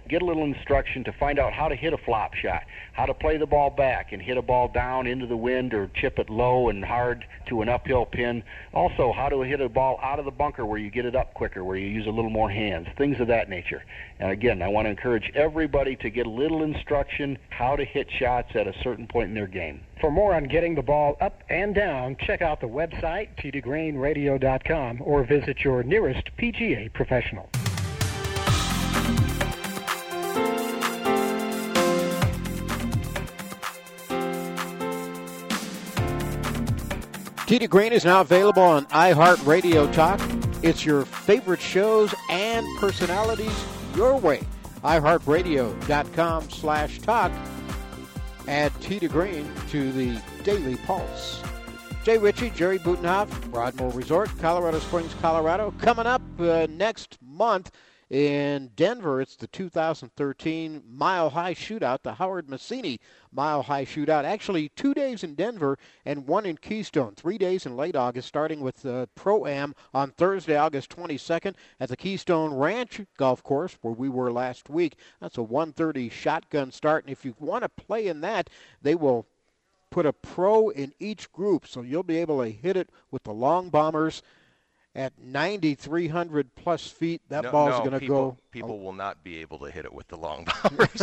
[0.08, 3.14] Get a little instruction to find out how to hit a flop shot, how to
[3.14, 6.30] play the ball back and hit a ball down into the wind or chip it
[6.30, 8.44] low and hard to an uphill pin.
[8.72, 11.34] Also, how to hit a ball out of the bunker where you get it up
[11.34, 13.82] quicker, where you use a little more hands, things of that nature.
[14.20, 18.08] And again, I want to encourage everybody to get a little instruction how to hit
[18.16, 19.80] shots at a certain point in their game.
[20.00, 25.24] For more on getting the ball up and down, check out the website, t2greenradio.com, or
[25.24, 27.48] visit your nearest PGA professional.
[37.46, 40.20] To Green is now available on iHeartRadio Talk.
[40.64, 44.42] It's your favorite shows and personalities your way.
[44.82, 47.30] iHeartRadio.com slash talk.
[48.48, 51.40] Add to Green to the Daily Pulse.
[52.02, 55.72] Jay Ritchie, Jerry Butenhoff, Broadmoor Resort, Colorado Springs, Colorado.
[55.78, 57.70] Coming up uh, next month
[58.08, 63.00] in Denver, it's the 2013 Mile High Shootout, the Howard Massini
[63.32, 64.24] Mile High Shootout.
[64.24, 67.14] Actually, two days in Denver and one in Keystone.
[67.16, 71.88] Three days in late August, starting with the Pro Am on Thursday, August 22nd at
[71.88, 74.96] the Keystone Ranch Golf Course, where we were last week.
[75.20, 78.50] That's a 1:30 shotgun start, and if you want to play in that,
[78.82, 79.26] they will
[79.90, 83.32] put a pro in each group, so you'll be able to hit it with the
[83.32, 84.22] long bombers
[84.96, 87.20] at 9,300 plus feet.
[87.28, 88.36] That no, ball's no, going to go.
[88.50, 91.02] People will not be able to hit it with the long bombers.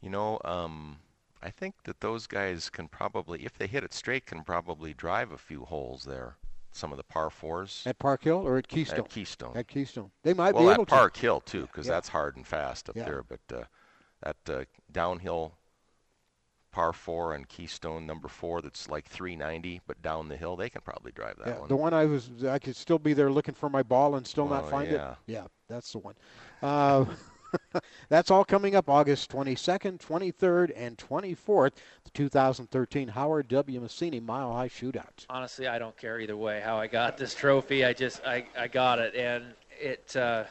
[0.00, 0.98] You know, um,
[1.42, 5.32] I think that those guys can probably, if they hit it straight, can probably drive
[5.32, 6.36] a few holes there.
[6.70, 9.00] Some of the par fours at Park Hill or at Keystone.
[9.00, 9.56] At Keystone.
[9.56, 10.90] At Keystone, they might well, be able to.
[10.92, 11.00] Well, at.
[11.00, 11.94] Park Hill too, because Yeah.
[11.94, 13.04] that's hard and fast up Yeah.
[13.04, 13.24] there.
[13.24, 13.64] But uh,
[14.22, 15.57] that uh, downhill
[16.78, 20.80] par four and Keystone number four, that's like 390, but down the hill, they can
[20.80, 21.68] probably drive that Yeah, one.
[21.68, 24.46] the one I was, I could still be there looking for my ball and still
[24.48, 25.10] not Oh, find yeah.
[25.10, 25.16] it.
[25.26, 26.14] Yeah, that's the one.
[26.62, 27.04] Uh,
[28.08, 31.72] that's all coming up August 22nd, 23rd, and 24th.
[32.04, 33.80] The 2013 Howard W.
[33.80, 35.26] Massini Mile High Shootout.
[35.28, 37.84] honestly, I don't care either way how I got this trophy.
[37.84, 39.46] I just I, I got it, and
[39.80, 40.44] it uh,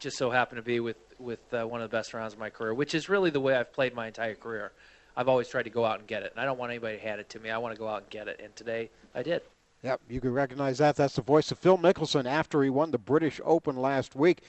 [0.00, 2.50] just so happened to be with with uh, one of the best rounds of my
[2.50, 4.72] career, which is really the way I've played my entire career.
[5.18, 7.02] I've always tried to go out and get it, and I don't want anybody to
[7.02, 7.50] hand it to me.
[7.50, 9.42] I want to go out and get it, and today I did.
[9.82, 10.94] Yep, you can recognize that.
[10.94, 14.42] That's the voice of Phil Mickelson after he won the British Open last week.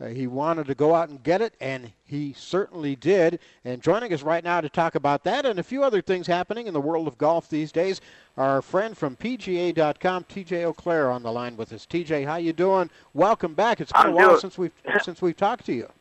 [0.00, 3.40] Uh, he wanted to go out and get it, and he certainly did.
[3.66, 6.66] And joining us right now to talk about that and a few other things happening
[6.66, 8.00] in the world of golf these days,
[8.38, 11.86] our friend from PGA.com, TJ Auclair, on the line with us.
[11.86, 12.88] TJ, how you doing?
[13.12, 13.82] Welcome back.
[13.82, 15.90] It's been I'm a while doing- since we've since we've talked to you.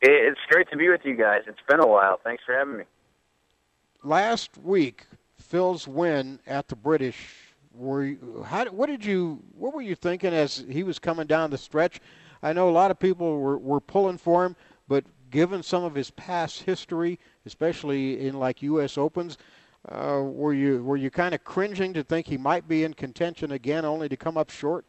[0.00, 1.42] It's great to be with you guys.
[1.48, 2.20] It's been a while.
[2.22, 2.84] Thanks for having me.
[4.08, 5.04] Last week,
[5.36, 7.18] Phil's win at the British.
[7.74, 8.64] Were you, how?
[8.70, 9.42] What did you?
[9.54, 12.00] What were you thinking as he was coming down the stretch?
[12.42, 14.56] I know a lot of people were, were pulling for him,
[14.88, 18.96] but given some of his past history, especially in like U.S.
[18.96, 19.36] Opens,
[19.90, 23.52] uh, were you were you kind of cringing to think he might be in contention
[23.52, 24.86] again, only to come up short?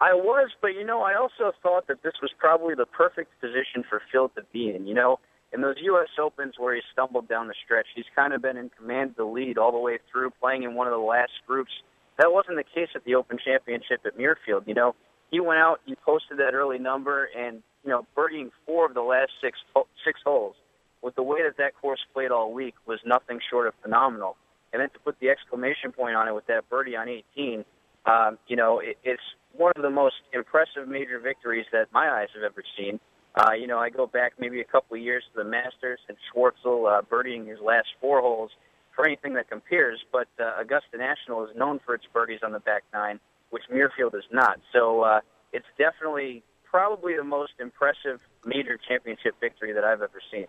[0.00, 3.82] I was, but you know, I also thought that this was probably the perfect position
[3.88, 4.86] for Phil to be in.
[4.86, 5.18] You know,
[5.52, 6.08] in those U.S.
[6.20, 9.24] Opens where he stumbled down the stretch, he's kind of been in command of the
[9.24, 11.70] lead all the way through, playing in one of the last groups.
[12.18, 14.66] That wasn't the case at the Open Championship at Muirfield.
[14.66, 14.94] You know,
[15.30, 19.02] he went out, he posted that early number, and you know, birdieing four of the
[19.02, 19.58] last six
[20.04, 20.56] six holes.
[21.00, 24.36] With the way that that course played all week was nothing short of phenomenal.
[24.72, 27.64] And then to put the exclamation point on it with that birdie on 18,
[28.04, 29.22] um, you know, it, it's
[29.56, 33.00] one of the most impressive major victories that my eyes have ever seen.
[33.34, 36.16] Uh, you know, I go back maybe a couple of years to the Masters and
[36.32, 38.50] Schwartzel uh, birdieing his last four holes
[38.96, 40.00] for anything that compares.
[40.10, 43.20] But uh, Augusta National is known for its birdies on the back nine,
[43.50, 44.58] which Muirfield is not.
[44.72, 45.20] So uh,
[45.52, 50.46] it's definitely probably the most impressive major championship victory that I've ever seen.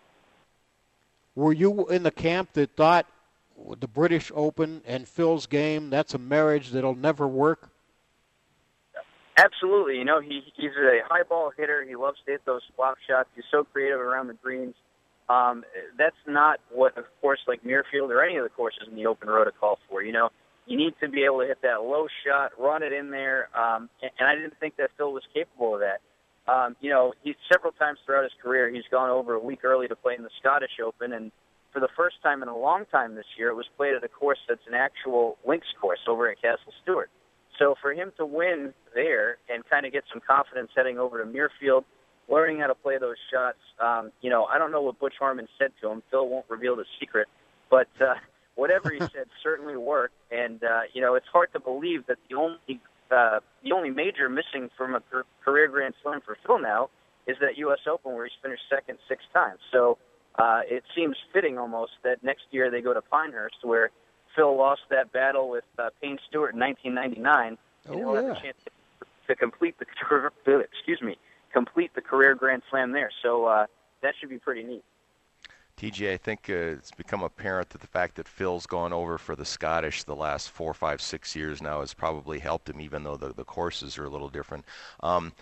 [1.34, 3.06] Were you in the camp that thought
[3.78, 7.69] the British Open and Phil's game, that's a marriage that'll never work?
[9.40, 9.96] Absolutely.
[9.96, 11.82] You know, he he's a high ball hitter.
[11.88, 13.28] He loves to hit those flop shots.
[13.34, 14.74] He's so creative around the greens.
[15.30, 15.64] Um,
[15.96, 19.28] that's not what a course like Muirfield or any of the courses in the open
[19.28, 20.02] road are called for.
[20.02, 20.28] You know,
[20.66, 23.48] you need to be able to hit that low shot, run it in there.
[23.56, 26.00] Um, and, and I didn't think that Phil was capable of that.
[26.52, 29.88] Um, you know, he's several times throughout his career, he's gone over a week early
[29.88, 31.30] to play in the Scottish Open, and
[31.72, 34.08] for the first time in a long time this year, it was played at a
[34.08, 37.10] course that's an actual links course over at Castle Stuart.
[37.60, 41.30] So for him to win there and kind of get some confidence heading over to
[41.30, 41.84] Muirfield,
[42.28, 45.46] learning how to play those shots, um, you know, I don't know what Butch Harmon
[45.58, 46.02] said to him.
[46.10, 47.28] Phil won't reveal the secret,
[47.70, 48.14] but uh,
[48.54, 50.14] whatever he said certainly worked.
[50.30, 52.80] And uh, you know, it's hard to believe that the only
[53.10, 55.02] uh, the only major missing from a
[55.44, 56.88] career Grand Slam for Phil now
[57.26, 57.80] is that U.S.
[57.86, 59.58] Open where he's finished second six times.
[59.70, 59.98] So
[60.38, 63.90] uh, it seems fitting almost that next year they go to Pinehurst where
[64.34, 67.58] Phil lost that battle with uh, Payne Stewart in 1999.
[67.88, 68.28] Oh, and he'll yeah.
[68.28, 68.56] have a chance
[69.26, 69.86] to complete the
[70.72, 71.16] excuse me
[71.52, 73.10] complete the career Grand Slam there.
[73.22, 73.66] So uh,
[74.02, 74.84] that should be pretty neat.
[75.76, 79.34] TJ, I think uh, it's become apparent that the fact that Phil's gone over for
[79.34, 83.16] the Scottish the last four, five, six years now has probably helped him, even though
[83.16, 84.64] the, the courses are a little different.
[85.02, 85.32] Um,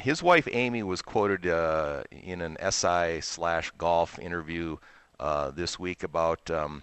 [0.00, 4.78] his wife Amy was quoted uh, in an SI slash golf interview
[5.20, 6.82] uh, this week about um,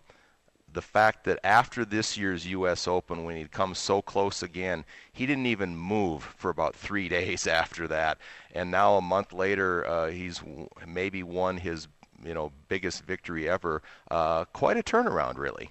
[0.74, 2.88] the fact that after this year's U.S.
[2.88, 7.48] Open, when he'd come so close again, he didn't even move for about three days
[7.48, 8.18] after that.
[8.54, 11.88] And now a month later, uh, he's w- maybe won his
[12.24, 13.82] you know biggest victory ever.
[14.10, 15.70] Uh, quite a turnaround, really.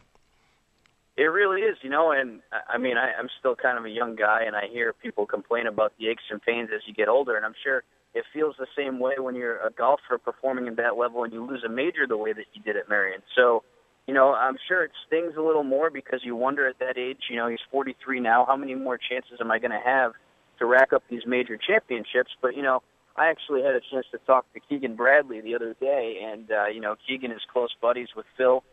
[1.16, 4.14] It really is, you know, and I mean, I, I'm still kind of a young
[4.14, 7.36] guy, and I hear people complain about the aches and pains as you get older,
[7.36, 7.82] and I'm sure
[8.14, 11.44] it feels the same way when you're a golfer performing at that level and you
[11.44, 13.22] lose a major the way that you did at Merion.
[13.34, 13.64] So,
[14.08, 17.18] you know, I'm sure it stings a little more because you wonder at that age,
[17.30, 20.12] you know, he's 43 now, how many more chances am I going to have
[20.58, 22.30] to rack up these major championships?
[22.42, 22.82] But, you know,
[23.16, 26.66] I actually had a chance to talk to Keegan Bradley the other day, and, uh,
[26.66, 28.64] you know, Keegan is close buddies with Phil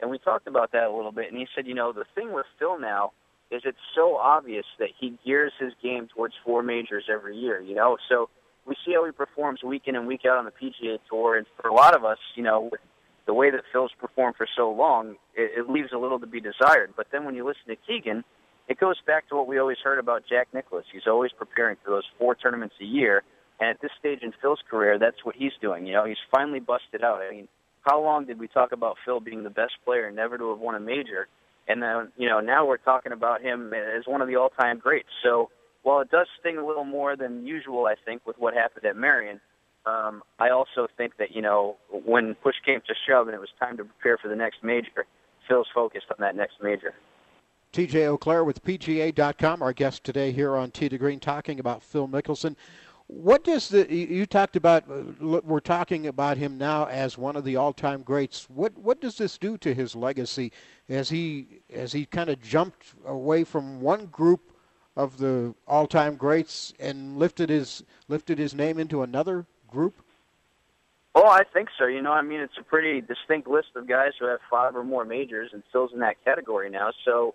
[0.00, 1.30] and we talked about that a little bit.
[1.30, 3.12] And he said, you know, the thing with Phil now
[3.50, 7.60] is it's so obvious that he gears his game towards four majors every year.
[7.60, 8.28] You know, so
[8.66, 11.46] we see how he performs week in and week out on the PGA Tour, and
[11.60, 12.80] for a lot of us, you know, with
[13.26, 16.40] the way that Phil's performed for so long, it, it leaves a little to be
[16.40, 16.94] desired.
[16.96, 18.24] But then when you listen to Keegan,
[18.68, 20.84] it goes back to what we always heard about Jack Nicklaus.
[20.92, 23.22] He's always preparing for those four tournaments a year,
[23.60, 25.86] and at this stage in Phil's career, that's what he's doing.
[25.86, 27.20] You know, he's finally busted out.
[27.22, 27.48] I mean
[27.84, 30.74] how long did we talk about Phil being the best player never to have won
[30.74, 31.28] a major?
[31.68, 35.08] And then, you know, now we're talking about him as one of the all-time greats.
[35.22, 35.50] So
[35.82, 38.96] while it does sting a little more than usual, I think, with what happened at
[38.96, 39.40] Merion,
[39.86, 43.50] um, I also think that, you know, when push came to shove and it was
[43.60, 45.06] time to prepare for the next major,
[45.46, 46.94] Phil's focused on that next major.
[47.72, 52.08] TJ Auclair with PGA.com, our guest today here on Tee to Green, talking about Phil
[52.08, 52.56] Mickelson.
[53.06, 54.84] What does the you talked about?
[54.90, 58.48] Uh, we're talking about him now as one of the all-time greats.
[58.48, 60.52] What what does this do to his legacy
[60.88, 64.52] as he as he kind of jumped away from one group
[64.96, 69.94] of the all-time greats and lifted his lifted his name into another group?
[71.14, 71.86] Oh, I think so.
[71.86, 74.82] You know, I mean, it's a pretty distinct list of guys who have five or
[74.82, 76.90] more majors, and Phil's in that category now.
[77.04, 77.34] So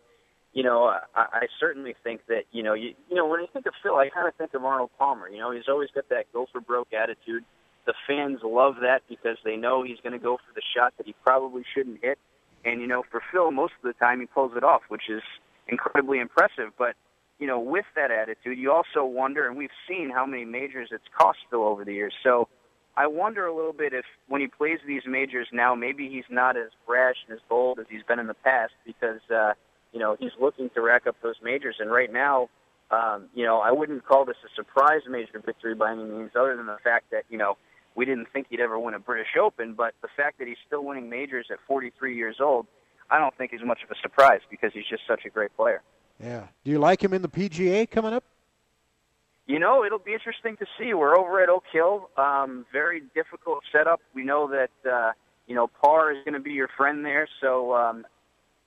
[0.53, 3.65] you know, I, I certainly think that you know, you, you know, when you think
[3.65, 5.29] of Phil, I kind of think of Arnold Palmer.
[5.29, 7.43] You know, he's always got that go for broke attitude.
[7.85, 11.05] The fans love that because they know he's going to go for the shot that
[11.05, 12.17] he probably shouldn't hit.
[12.65, 15.21] And you know, for Phil, most of the time he pulls it off, which is
[15.67, 16.73] incredibly impressive.
[16.77, 16.95] But
[17.39, 21.05] you know, with that attitude, you also wonder, and we've seen how many majors it's
[21.17, 22.13] cost Phil over the years.
[22.21, 22.49] So
[22.97, 26.57] I wonder a little bit if when he plays these majors now, maybe he's not
[26.57, 29.53] as brash and as bold as he's been in the past because uh,
[29.93, 31.77] you know he's looking to rack up those majors.
[31.79, 32.49] And right now,
[32.91, 36.57] um, you know, I wouldn't call this a surprise major victory by any means, other
[36.57, 37.57] than the fact that you know
[37.95, 39.75] we didn't think he'd ever win a British Open.
[39.75, 42.67] But the fact that he's still winning majors at 43 years old,
[43.09, 45.81] I don't think is much of a surprise because he's just such a great player.
[46.21, 46.47] Yeah.
[46.63, 48.23] Do you like him in the PGA coming up?
[49.47, 50.93] You know, it'll be interesting to see.
[50.93, 52.09] We're over at Oak Hill.
[52.17, 53.99] Um, very difficult setup.
[54.13, 55.13] We know that uh,
[55.47, 58.05] you know par is going to be your friend there, so um,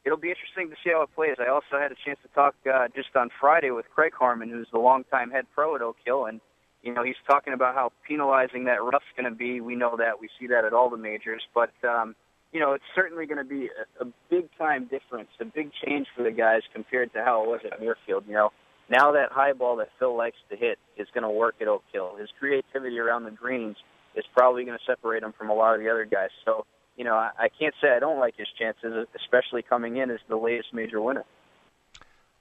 [0.05, 1.37] it'll be interesting to see how it plays.
[1.39, 4.67] I also had a chance to talk uh, just on Friday with Craig Harmon, who's
[4.73, 6.41] the longtime head pro at Oak Hill, and
[6.83, 9.61] you know he's talking about how penalizing that rough's going to be.
[9.61, 12.17] We know that we see that at all the majors, but um,
[12.53, 13.69] you know it's certainly going to be
[14.01, 17.49] a, a big time difference, a big change for the guys compared to how it
[17.49, 18.27] was at Muirfield.
[18.27, 18.53] You know
[18.91, 21.83] now that high ball that Phil likes to hit is going to work at Oak
[21.93, 22.17] Hill.
[22.19, 23.77] His creativity around the greens
[24.15, 26.29] is probably going to separate him from a lot of the other guys.
[26.45, 30.11] So, you know, I, I can't say I don't like his chances, especially coming in
[30.11, 31.25] as the latest major winner.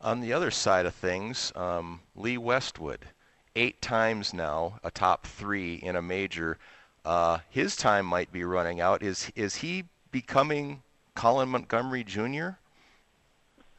[0.02, 3.08] On the other side of things, um, Lee Westwood,
[3.56, 6.58] eight times now a top three in a major.
[7.06, 9.04] Uh, his time might be running out.
[9.04, 10.84] Is is he becoming
[11.16, 12.50] Colin Montgomerie Jr.?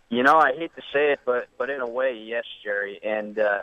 [0.08, 3.00] You know, I hate to say it, but but in a way, yes, Jerry.
[3.02, 3.62] And uh,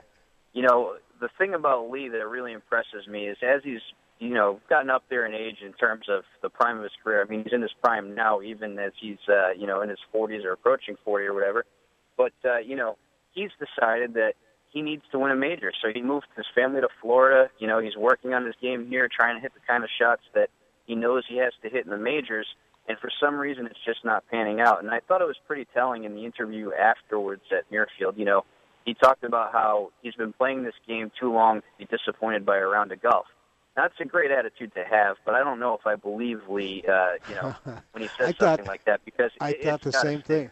[0.53, 3.81] you know, the thing about Lee that really impresses me is as he's
[4.17, 7.21] you know gotten up there in age in terms of the prime of his career.
[7.21, 9.99] I mean, he's in his prime now, even as he's uh, you know in his
[10.13, 11.65] 40s or approaching 40 or whatever.
[12.17, 12.97] But uh, you know,
[13.31, 14.33] he's decided that
[14.71, 17.49] he needs to win a major, so he moved his family to Florida.
[17.59, 20.23] You know, he's working on his game here, trying to hit the kind of shots
[20.33, 20.49] that
[20.89, 22.47] he knows he has to hit in the majors
[22.87, 24.81] and for some reason it's just not panning out.
[24.81, 28.17] And I thought it was pretty telling in the interview afterwards at Muirfield.
[28.17, 28.45] You know,
[28.83, 32.57] he talked about how he's been playing this game too long to be disappointed by
[32.57, 33.27] a round of golf.
[33.75, 37.11] That's a great attitude to have, but I don't know if I believe Lee, uh,
[37.29, 37.55] you know,
[37.91, 40.49] when he says thought, something like that because I it, thought the same thing.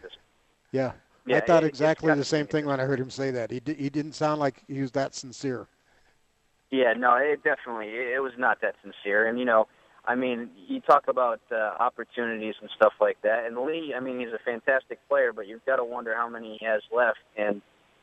[0.71, 0.91] Yeah.
[1.25, 3.51] Yeah, I thought it, exactly the same thing when I heard him say that.
[3.51, 5.67] He d- he didn't sound like he was that sincere.
[6.71, 9.67] Yeah, no, it definitely it was not that sincere, and you know,
[10.07, 13.45] I mean, you talk about uh, opportunities and stuff like that.
[13.45, 16.57] And Lee, I mean, he's a fantastic player, but you've got to wonder how many
[16.59, 17.19] he has left.
[17.37, 17.61] And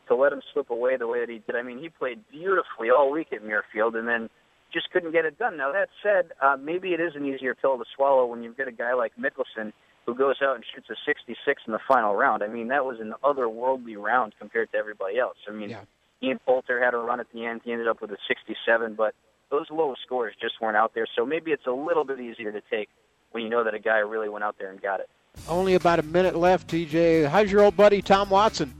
[0.08, 2.90] to let him slip away the way that he did, I mean, he played beautifully
[2.90, 4.28] all week at Muirfield and then
[4.70, 5.56] just couldn't get it done.
[5.56, 8.68] Now, that said, uh, maybe it is an easier pill to swallow when you've got
[8.68, 9.72] a guy like Mickelson
[10.04, 12.42] who goes out and shoots a 66 in the final round.
[12.42, 15.38] I mean, that was an otherworldly round compared to everybody else.
[15.48, 15.84] I mean, yeah.
[16.22, 17.62] Ian Poulter had a run at the end.
[17.64, 19.14] He ended up with a 67, but
[19.54, 21.06] those low scores just weren't out there.
[21.14, 22.88] So maybe it's a little bit easier to take
[23.30, 25.08] when you know that a guy really went out there and got it.
[25.48, 27.28] Only about a minute left, TJ.
[27.28, 28.72] How's your old buddy Tom Watson?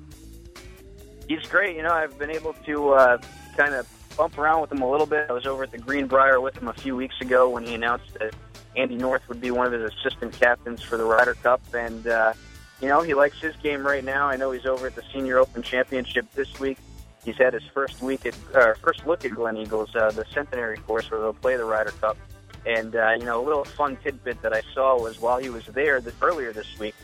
[1.28, 1.76] He's great.
[1.76, 3.18] You know, I've been able to uh,
[3.56, 5.26] kind of bump around with him a little bit.
[5.28, 8.14] I was over at the Greenbrier with him a few weeks ago when he announced
[8.14, 8.34] that
[8.76, 12.32] Andy North would be one of his assistant captains for the Ryder Cup, and uh,
[12.80, 14.28] you know he likes his game right now.
[14.28, 16.78] I know he's over at the Senior Open Championship this week.
[17.24, 21.10] He's had his first week at uh, first look at Gleneagles, uh, the Centenary course
[21.10, 22.16] where they'll play the Ryder Cup.
[22.66, 25.66] And uh, you know, a little fun tidbit that I saw was while he was
[25.66, 26.94] there the, earlier this week,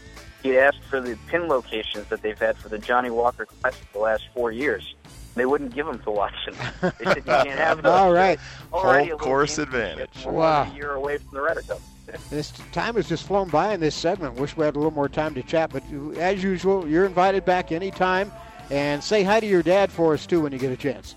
[0.43, 3.99] he asked for the pin locations that they've had for the Johnnie Walker Classic the
[3.99, 4.95] last four years.
[5.35, 6.55] They wouldn't give them to Watson.
[6.81, 7.93] They said you can't have those.
[7.93, 8.39] All right.
[8.73, 10.27] Already Home a course advantage.
[10.27, 10.71] Wow.
[10.71, 11.81] A year away from the Ryder Cup.
[12.29, 14.35] This time has just flown by in this segment.
[14.35, 15.85] Wish we had a little more time to chat, but
[16.19, 18.33] as usual, you're invited back anytime.
[18.71, 21.15] And say hi to your dad for us too when you get a chance.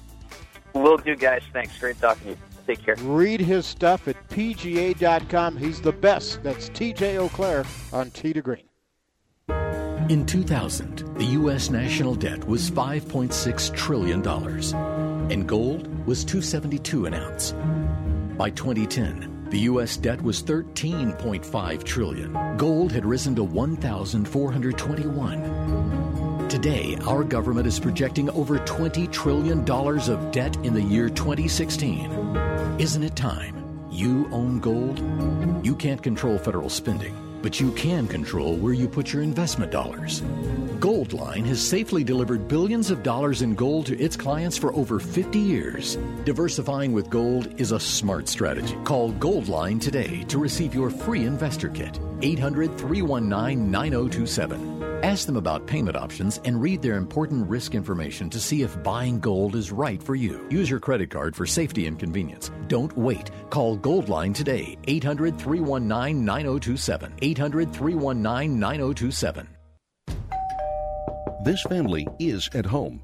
[0.73, 1.43] Will do, guys.
[1.53, 1.77] Thanks.
[1.79, 2.37] Great talking to you.
[2.65, 2.95] Take care.
[3.01, 5.57] Read his stuff at PGA.com.
[5.57, 6.41] He's the best.
[6.43, 8.63] That's TJ Auclair on Tee to Green.
[10.09, 11.69] In 2000, the U.S.
[11.69, 14.27] national debt was $5.6 trillion,
[15.31, 17.53] and gold was 272 an ounce.
[18.37, 19.95] By 2010, the U.S.
[19.95, 22.57] debt was 13.5 trillion.
[22.57, 26.02] Gold had risen to 1,421.
[26.49, 32.11] Today, our government is projecting over $20 trillion of debt in the year 2016.
[32.79, 33.87] Isn't it time?
[33.91, 34.99] You own gold?
[35.65, 40.21] You can't control federal spending, but you can control where you put your investment dollars.
[40.79, 45.39] Goldline has safely delivered billions of dollars in gold to its clients for over 50
[45.39, 45.97] years.
[46.25, 48.75] Diversifying with gold is a smart strategy.
[48.83, 51.99] Call Goldline today to receive your free investor kit.
[52.21, 54.82] 800 319 9027.
[55.03, 59.19] Ask them about payment options and read their important risk information to see if buying
[59.19, 60.47] gold is right for you.
[60.49, 62.51] Use your credit card for safety and convenience.
[62.69, 63.29] Don't wait.
[63.49, 64.77] Call Goldline today.
[64.87, 67.15] 800 319 9027.
[67.21, 69.47] 800 319 9027.
[71.43, 73.03] This family is at home.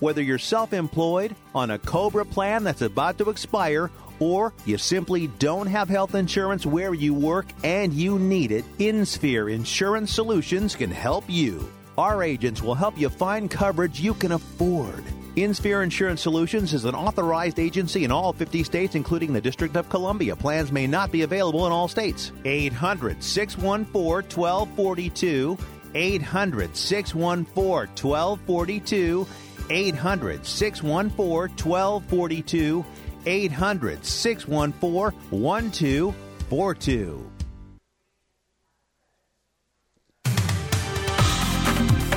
[0.00, 3.90] Whether you're self employed, on a COBRA plan that's about to expire,
[4.20, 9.52] or you simply don't have health insurance where you work and you need it, InSphere
[9.52, 11.68] Insurance Solutions can help you.
[11.96, 15.04] Our agents will help you find coverage you can afford.
[15.34, 19.88] InSphere Insurance Solutions is an authorized agency in all 50 states, including the District of
[19.88, 20.36] Columbia.
[20.36, 22.30] Plans may not be available in all states.
[22.44, 25.58] 800 614 1242.
[25.94, 29.26] 800 614 1242.
[29.70, 32.84] 800 614 1242.
[33.26, 37.30] 800 614 1242.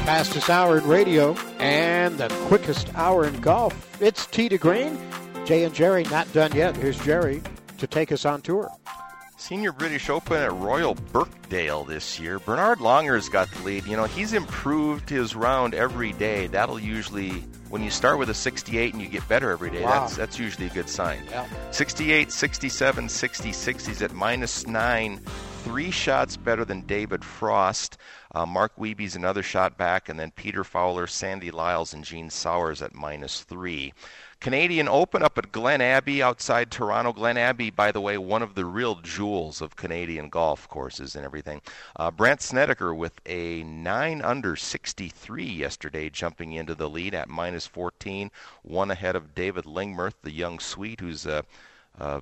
[0.06, 4.02] Fastest hour in radio and the quickest hour in golf.
[4.02, 5.00] It's Tee to Green.
[5.46, 6.76] Jay and Jerry not done yet.
[6.76, 7.42] Here's Jerry
[7.78, 8.70] to take us on tour.
[9.42, 12.38] Senior British Open at Royal Birkdale this year.
[12.38, 13.88] Bernhard Langer's got the lead.
[13.88, 16.46] You know, he's improved his round every day.
[16.46, 17.32] That'll usually,
[17.70, 20.02] when you start with a 68 and you get better every day, Wow.
[20.02, 21.24] that's that's usually a good sign.
[21.32, 21.48] Yeah.
[21.72, 23.86] 68, 67, 66.
[23.88, 25.18] He's at minus nine,
[25.64, 27.98] three shots better than David Frost.
[28.36, 32.84] Uh, Mark Wiebe's another shot back, and then Peter Fowler, Sandy Lyles, and Gene Sauers
[32.84, 33.92] at minus three.
[34.42, 37.14] Canadian Open up at Glen Abbey outside Toronto.
[37.14, 41.24] Glen Abbey, by the way, one of the real jewels of Canadian golf courses and
[41.24, 41.62] everything.
[41.96, 47.68] Uh, Brandt Snedeker with a 9 under 63 yesterday, jumping into the lead at minus
[47.68, 48.32] 14,
[48.64, 51.44] one ahead of David Lingmerth, the young Swede, who's uh,
[52.00, 52.22] uh,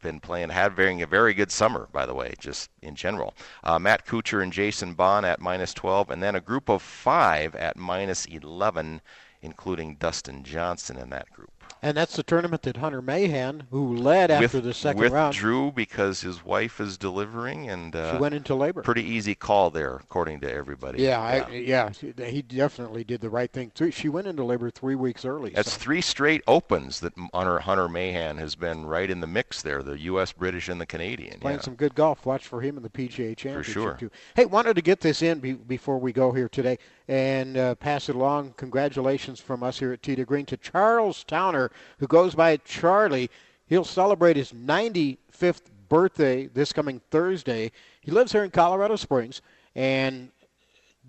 [0.00, 3.34] been playing, having a very good summer, by the way, just in general.
[3.64, 7.56] Uh, Matt Kuchar and Jason Bohn at minus 12, and then a group of five
[7.56, 9.00] at minus 11,
[9.42, 11.50] including Dustin Johnson in that group.
[11.80, 15.70] And that's the tournament that Hunter Mahan, who led after With- the second round, withdrew
[15.72, 18.82] because his wife is delivering, and uh, She went into labor.
[18.82, 21.02] Pretty easy call there, according to everybody.
[21.02, 23.70] yeah, I, yeah, she- he definitely did the right thing.
[23.74, 23.92] too.
[23.92, 25.50] She went into labor three weeks early.
[25.50, 29.62] That's so- three straight opens that Hunter, Hunter Mahan has been right in the mix
[29.62, 31.38] there, the U.S., British, and the Canadian.
[31.38, 31.62] playing yeah.
[31.62, 32.26] some good golf.
[32.26, 33.94] Watch for him in the PGA Championship sure.
[33.94, 34.10] too.
[34.34, 36.78] Hey, wanted to get this in be, before we go here today
[37.08, 38.54] and uh, pass it along.
[38.56, 43.30] Congratulations from us here at to Green to Charles Towner, who goes by Charlie.
[43.66, 47.72] He'll celebrate his 95th birthday this coming Thursday.
[48.02, 49.40] He lives here in Colorado Springs,
[49.74, 50.30] and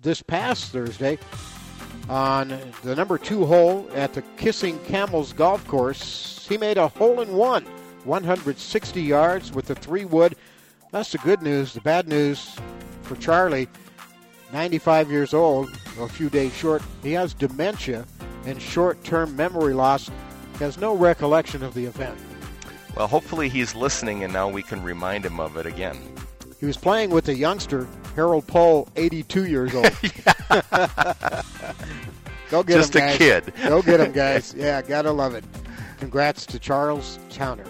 [0.00, 1.18] this past Thursday
[2.08, 7.20] on the number two hole at the Kissing Camels Golf Course, he made a hole
[7.20, 7.64] in one,
[8.04, 10.34] 160 yards with the three wood.
[10.90, 11.74] That's the good news.
[11.74, 12.56] The bad news
[13.02, 13.68] for Charlie,
[14.52, 15.70] 95 years old,
[16.00, 18.06] a few days short, he has dementia
[18.46, 20.10] and short term memory loss.
[20.58, 22.18] He has no recollection of the event.
[22.96, 25.96] Well, hopefully he's listening, and now we can remind him of it again.
[26.58, 29.84] He was playing with a youngster, Harold Pohl, 82 years old.
[32.50, 33.52] Go get Just him, a kid.
[33.62, 34.52] Go get him, guys.
[34.56, 35.44] Yeah, gotta love it.
[36.00, 37.64] Congrats to Charles Towner.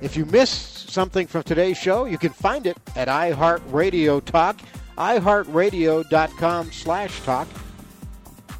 [0.00, 4.60] If you missed something from today's show, you can find it at iHeartRadio Talk,
[4.96, 7.48] iHeartRadio.com slash talk.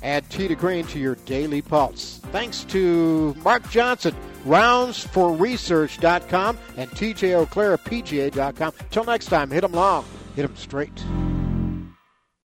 [0.03, 2.20] Add Tee to Green to your daily pulse.
[2.30, 4.14] Thanks to Mark Johnson,
[4.45, 8.72] roundsforresearch.com, and TJ Auclair, PGA.com.
[8.91, 10.05] Till next time, hit 'em long,
[10.37, 11.03] hit 'em straight.